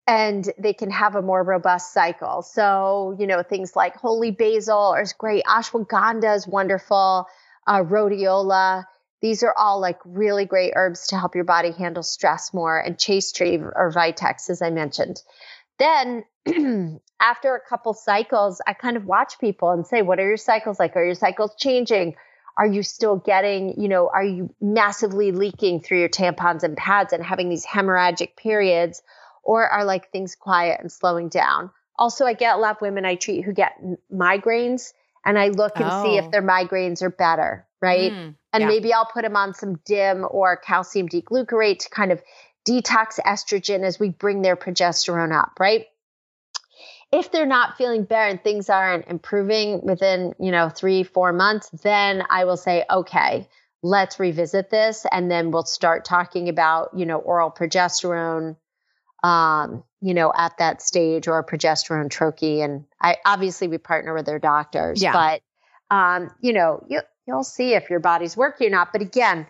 [0.06, 2.42] and they can have a more robust cycle.
[2.42, 7.26] So, you know, things like holy basil is great, ashwagandha is wonderful
[7.68, 8.84] uh, rhodiola.
[9.20, 12.98] These are all like really great herbs to help your body handle stress more, and
[12.98, 15.22] chaste tree or vitex, as I mentioned.
[15.78, 16.24] Then,
[17.20, 20.78] after a couple cycles, I kind of watch people and say, What are your cycles
[20.78, 20.96] like?
[20.96, 22.14] Are your cycles changing?
[22.56, 27.12] Are you still getting, you know, are you massively leaking through your tampons and pads
[27.12, 29.00] and having these hemorrhagic periods?
[29.44, 31.70] Or are like things quiet and slowing down?
[31.96, 33.80] Also, I get a lot of women I treat who get
[34.12, 34.92] migraines
[35.24, 36.04] and I look and oh.
[36.04, 36.30] see if oh.
[36.30, 38.12] their migraines are better, right?
[38.12, 38.66] Mm, and yeah.
[38.66, 42.22] maybe I'll put them on some DIM or calcium D-glucarate to kind of
[42.66, 45.86] detox estrogen as we bring their progesterone up, right?
[47.10, 51.70] If they're not feeling better and things aren't improving within, you know, three, four months,
[51.82, 53.48] then I will say, okay,
[53.82, 55.06] let's revisit this.
[55.10, 58.56] And then we'll start talking about, you know, oral progesterone,
[59.22, 62.64] um, you know, at that stage or progesterone troche.
[62.64, 65.12] And I obviously we partner with their doctors, yeah.
[65.12, 68.92] but um, you know, you you'll see if your body's working or not.
[68.92, 69.46] But again,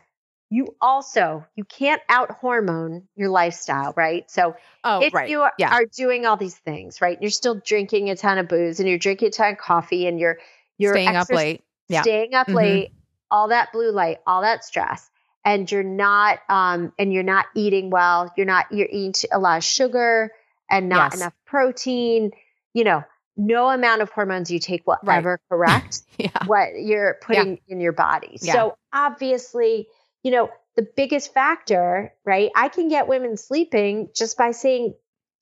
[0.51, 4.31] you also you can't out hormone your lifestyle, right?
[4.31, 5.29] So oh, if right.
[5.29, 5.73] you are, yeah.
[5.75, 8.99] are doing all these things, right, you're still drinking a ton of booze and you're
[8.99, 10.39] drinking a ton of coffee and you're
[10.79, 12.03] you're staying exerc- up late, yeah.
[12.03, 12.57] staying up mm-hmm.
[12.57, 12.93] late,
[13.31, 15.11] all that blue light, all that stress
[15.49, 19.57] and you're not um, and you're not eating well you're not you're eating a lot
[19.57, 20.31] of sugar
[20.71, 21.21] and not yes.
[21.21, 22.31] enough protein
[22.75, 23.03] you know
[23.37, 25.17] no amount of hormones you take will right.
[25.17, 26.29] ever correct yeah.
[26.47, 27.75] what you're putting yeah.
[27.75, 28.53] in your body yeah.
[28.53, 29.89] so obviously
[30.23, 34.93] you know the biggest factor right i can get women sleeping just by saying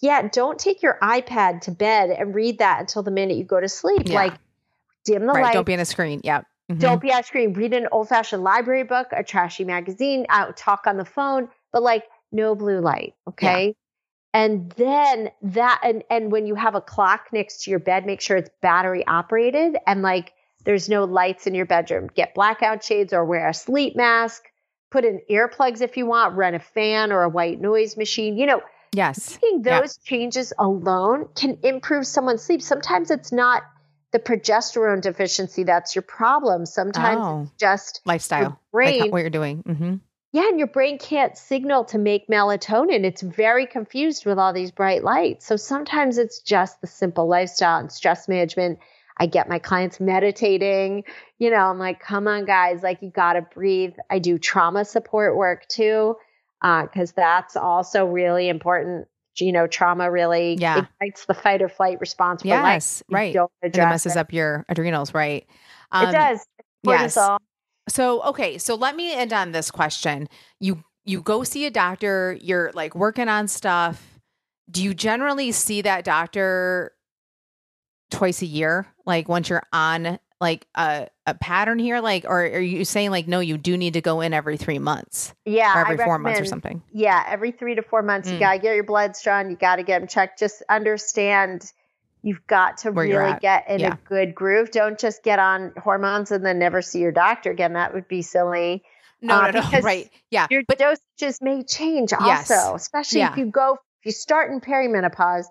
[0.00, 3.60] yeah don't take your ipad to bed and read that until the minute you go
[3.60, 4.34] to sleep like
[5.04, 5.42] dim the right.
[5.42, 6.80] light don't be in a screen yeah Mm-hmm.
[6.80, 7.52] Don't be ice cream.
[7.52, 11.82] Read an old fashioned library book, a trashy magazine, out talk on the phone, but
[11.82, 13.14] like no blue light.
[13.28, 13.66] Okay.
[13.66, 13.72] Yeah.
[14.34, 18.20] And then that and and when you have a clock next to your bed, make
[18.20, 20.32] sure it's battery operated and like
[20.64, 22.10] there's no lights in your bedroom.
[22.14, 24.42] Get blackout shades or wear a sleep mask.
[24.90, 28.36] Put in earplugs if you want, run a fan or a white noise machine.
[28.36, 28.62] You know,
[28.92, 29.38] yes.
[29.40, 30.10] Making those yeah.
[30.10, 32.60] changes alone can improve someone's sleep.
[32.60, 33.62] Sometimes it's not
[34.12, 36.66] the progesterone deficiency that's your problem.
[36.66, 39.62] Sometimes oh, it's just lifestyle, brain, like what you're doing.
[39.62, 39.94] Mm-hmm.
[40.32, 43.04] Yeah, and your brain can't signal to make melatonin.
[43.04, 45.46] It's very confused with all these bright lights.
[45.46, 48.78] So sometimes it's just the simple lifestyle and stress management.
[49.16, 51.04] I get my clients meditating.
[51.38, 53.94] You know, I'm like, come on, guys, like you got to breathe.
[54.10, 56.16] I do trauma support work too,
[56.60, 59.08] because uh, that's also really important
[59.44, 60.86] you know, trauma really yeah.
[61.00, 62.42] ignites the fight or flight response.
[62.42, 63.36] For yes, right.
[63.62, 64.18] It messes it.
[64.18, 65.46] up your adrenals, right?
[65.92, 66.46] Um, it does.
[66.82, 67.18] Yes.
[67.88, 70.28] So okay, so let me end on this question.
[70.60, 72.36] You you go see a doctor.
[72.40, 74.20] You're like working on stuff.
[74.70, 76.92] Do you generally see that doctor
[78.10, 78.86] twice a year?
[79.04, 83.26] Like once you're on like a, a pattern here like or are you saying like
[83.26, 86.44] no you do need to go in every three months yeah every four months or
[86.44, 88.34] something yeah every three to four months mm.
[88.34, 91.72] you gotta get your blood drawn you gotta get them checked just understand
[92.22, 93.94] you've got to Where really get in yeah.
[93.94, 97.72] a good groove don't just get on hormones and then never see your doctor again
[97.72, 98.84] that would be silly
[99.22, 100.10] no, uh, no, no, right.
[100.30, 100.46] Yeah.
[100.50, 102.70] Your but, dosages may change also, yes.
[102.74, 103.32] especially yeah.
[103.32, 105.46] if you go, if you start in perimenopause,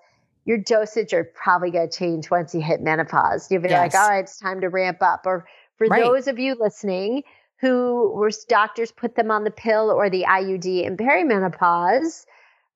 [0.45, 3.51] your dosage are probably going to change once you hit menopause.
[3.51, 3.93] You'll be yes.
[3.93, 5.23] like, all right, it's time to ramp up.
[5.25, 6.03] Or for right.
[6.03, 7.23] those of you listening
[7.61, 12.25] who were doctors put them on the pill or the IUD in perimenopause,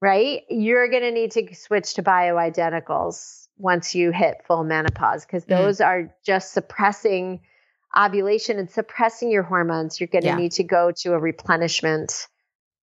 [0.02, 0.42] right?
[0.50, 5.50] You're going to need to switch to bioidenticals once you hit full menopause because mm.
[5.50, 5.86] those mm.
[5.86, 7.42] are just suppressing
[7.96, 10.00] ovulation and suppressing your hormones.
[10.00, 10.38] You're going to yeah.
[10.38, 12.28] need to go to a replenishment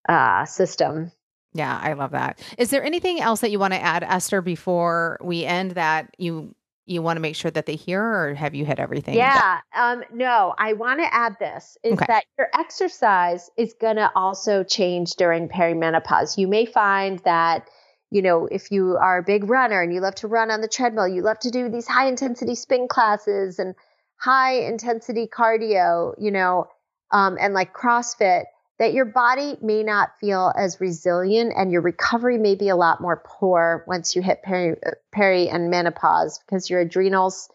[0.09, 1.11] uh, system
[1.57, 2.39] yeah, I love that.
[2.59, 6.55] Is there anything else that you want to add, Esther, before we end that you
[6.89, 9.15] you want to make sure that they hear, or have you hit everything?
[9.15, 12.05] Yeah, um, no, I want to add this is okay.
[12.07, 16.39] that your exercise is going to also change during perimenopause.
[16.39, 17.69] You may find that
[18.11, 20.69] you know, if you are a big runner and you love to run on the
[20.69, 23.75] treadmill, you love to do these high intensity spin classes and
[24.17, 26.67] high intensity cardio, you know,
[27.11, 28.45] um, and like CrossFit
[28.79, 33.01] that your body may not feel as resilient and your recovery may be a lot
[33.01, 37.49] more poor once you hit peri, uh, peri and menopause because your adrenals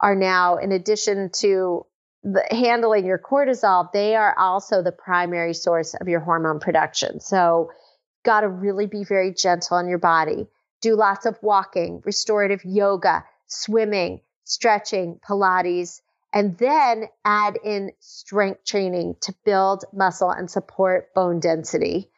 [0.00, 1.84] are now, in addition to
[2.22, 7.20] the, handling your cortisol, they are also the primary source of your hormone production.
[7.20, 7.70] So,
[8.22, 10.46] got to really be very gentle on your body.
[10.82, 16.00] Do lots of walking, restorative yoga, swimming, stretching, Pilates,
[16.32, 22.10] and then add in strength training to build muscle and support bone density.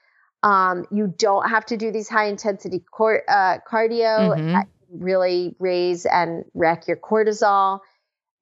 [0.43, 4.61] Um, you don't have to do these high intensity cor- uh, cardio, mm-hmm.
[4.91, 7.81] really raise and wreck your cortisol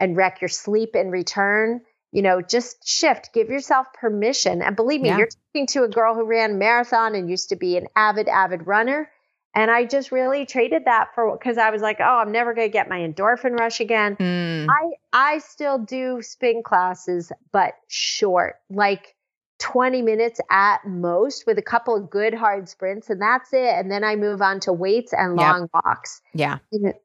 [0.01, 1.83] and wreck your sleep in return.
[2.11, 4.63] You know, just shift, give yourself permission.
[4.63, 5.19] And believe me, yeah.
[5.19, 8.67] you're talking to a girl who ran marathon and used to be an avid, avid
[8.67, 9.09] runner.
[9.55, 12.69] And I just really traded that for because I was like, oh, I'm never going
[12.69, 14.17] to get my endorphin rush again.
[14.17, 14.69] Mm.
[14.69, 19.17] I I still do spin classes, but short, like
[19.59, 23.75] 20 minutes at most with a couple of good hard sprints and that's it.
[23.75, 25.71] And then i move on to weights and long yep.
[25.75, 26.23] walks.
[26.33, 26.59] Yeah.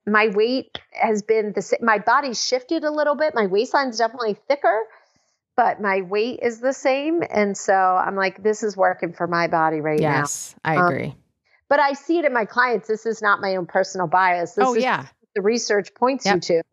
[0.08, 3.36] My weight has been the same my body's shifted a little bit.
[3.36, 4.84] My waistline's definitely thicker
[5.58, 7.24] but my weight is the same.
[7.30, 10.20] And so i'm like this is working for my body right yes, now.
[10.20, 11.08] Yes i um, agree.
[11.08, 11.16] um,
[11.70, 14.66] but i see it in my clients this is not my own personal bias this
[14.66, 15.05] oh yeah
[15.36, 16.36] the research points yep.
[16.36, 16.63] you to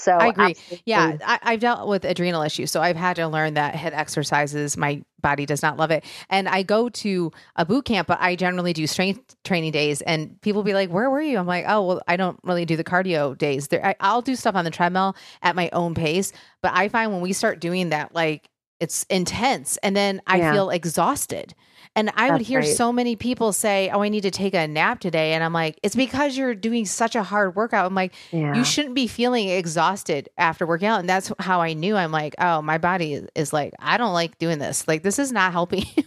[0.00, 0.44] so I agree.
[0.50, 0.82] Absolutely.
[0.86, 4.76] Yeah, I, have dealt with adrenal issues, so I've had to learn that HIIT exercises
[4.76, 6.04] my body does not love it.
[6.30, 10.40] And I go to a boot camp, but I generally do strength training days, and
[10.40, 12.84] people be like, "Where were you?" I'm like, "Oh, well, I don't really do the
[12.84, 13.68] cardio days.
[13.68, 17.12] There, I, I'll do stuff on the treadmill at my own pace, but I find
[17.12, 18.48] when we start doing that, like
[18.80, 20.52] it's intense, and then I yeah.
[20.52, 21.54] feel exhausted."
[21.96, 22.68] And I That's would hear right.
[22.68, 25.32] so many people say, Oh, I need to take a nap today.
[25.32, 27.84] And I'm like, It's because you're doing such a hard workout.
[27.84, 28.54] I'm like, yeah.
[28.54, 31.00] You shouldn't be feeling exhausted after working out.
[31.00, 34.38] And that's how I knew I'm like, Oh, my body is like, I don't like
[34.38, 34.86] doing this.
[34.86, 36.04] Like, this is not helping you.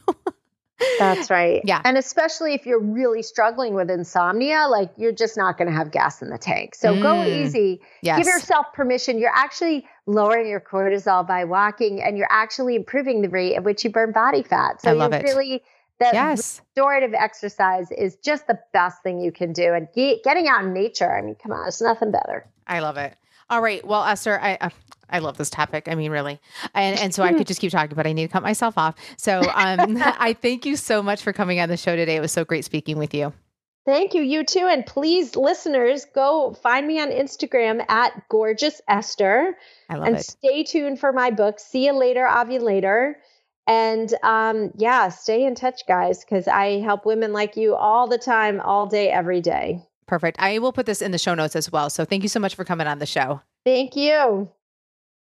[0.99, 1.61] That's right.
[1.65, 1.81] Yeah.
[1.83, 5.91] And especially if you're really struggling with insomnia, like you're just not going to have
[5.91, 6.75] gas in the tank.
[6.75, 7.01] So mm.
[7.01, 7.81] go easy.
[8.01, 8.19] Yes.
[8.19, 9.17] Give yourself permission.
[9.17, 13.83] You're actually lowering your cortisol by walking and you're actually improving the rate at which
[13.83, 14.81] you burn body fat.
[14.81, 15.23] So I love it.
[15.23, 15.63] really
[15.99, 16.61] that yes.
[16.75, 19.73] restorative exercise is just the best thing you can do.
[19.73, 22.45] And get, getting out in nature, I mean, come on, it's nothing better.
[22.67, 23.15] I love it.
[23.49, 23.85] All right.
[23.85, 24.69] Well, Esther, I uh,
[25.09, 25.87] I love this topic.
[25.87, 26.39] I mean, really,
[26.73, 28.95] and and so I could just keep talking, but I need to cut myself off.
[29.17, 32.15] So um, I thank you so much for coming on the show today.
[32.15, 33.33] It was so great speaking with you.
[33.85, 34.21] Thank you.
[34.21, 34.67] You too.
[34.69, 39.57] And please, listeners, go find me on Instagram at gorgeous Esther.
[39.89, 40.23] I love and it.
[40.23, 41.59] stay tuned for my book.
[41.59, 43.15] See you later, ovulator.
[43.67, 48.17] And um, yeah, stay in touch, guys, because I help women like you all the
[48.17, 49.81] time, all day, every day.
[50.05, 50.37] Perfect.
[50.39, 51.89] I will put this in the show notes as well.
[51.89, 53.41] So thank you so much for coming on the show.
[53.65, 54.49] Thank you.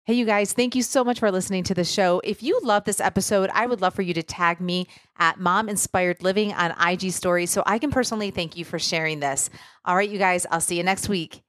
[0.05, 2.21] Hey, you guys, thank you so much for listening to the show.
[2.23, 4.87] If you love this episode, I would love for you to tag me
[5.19, 9.19] at Mom Inspired Living on IG Stories so I can personally thank you for sharing
[9.19, 9.51] this.
[9.85, 11.43] All right, you guys, I'll see you next week.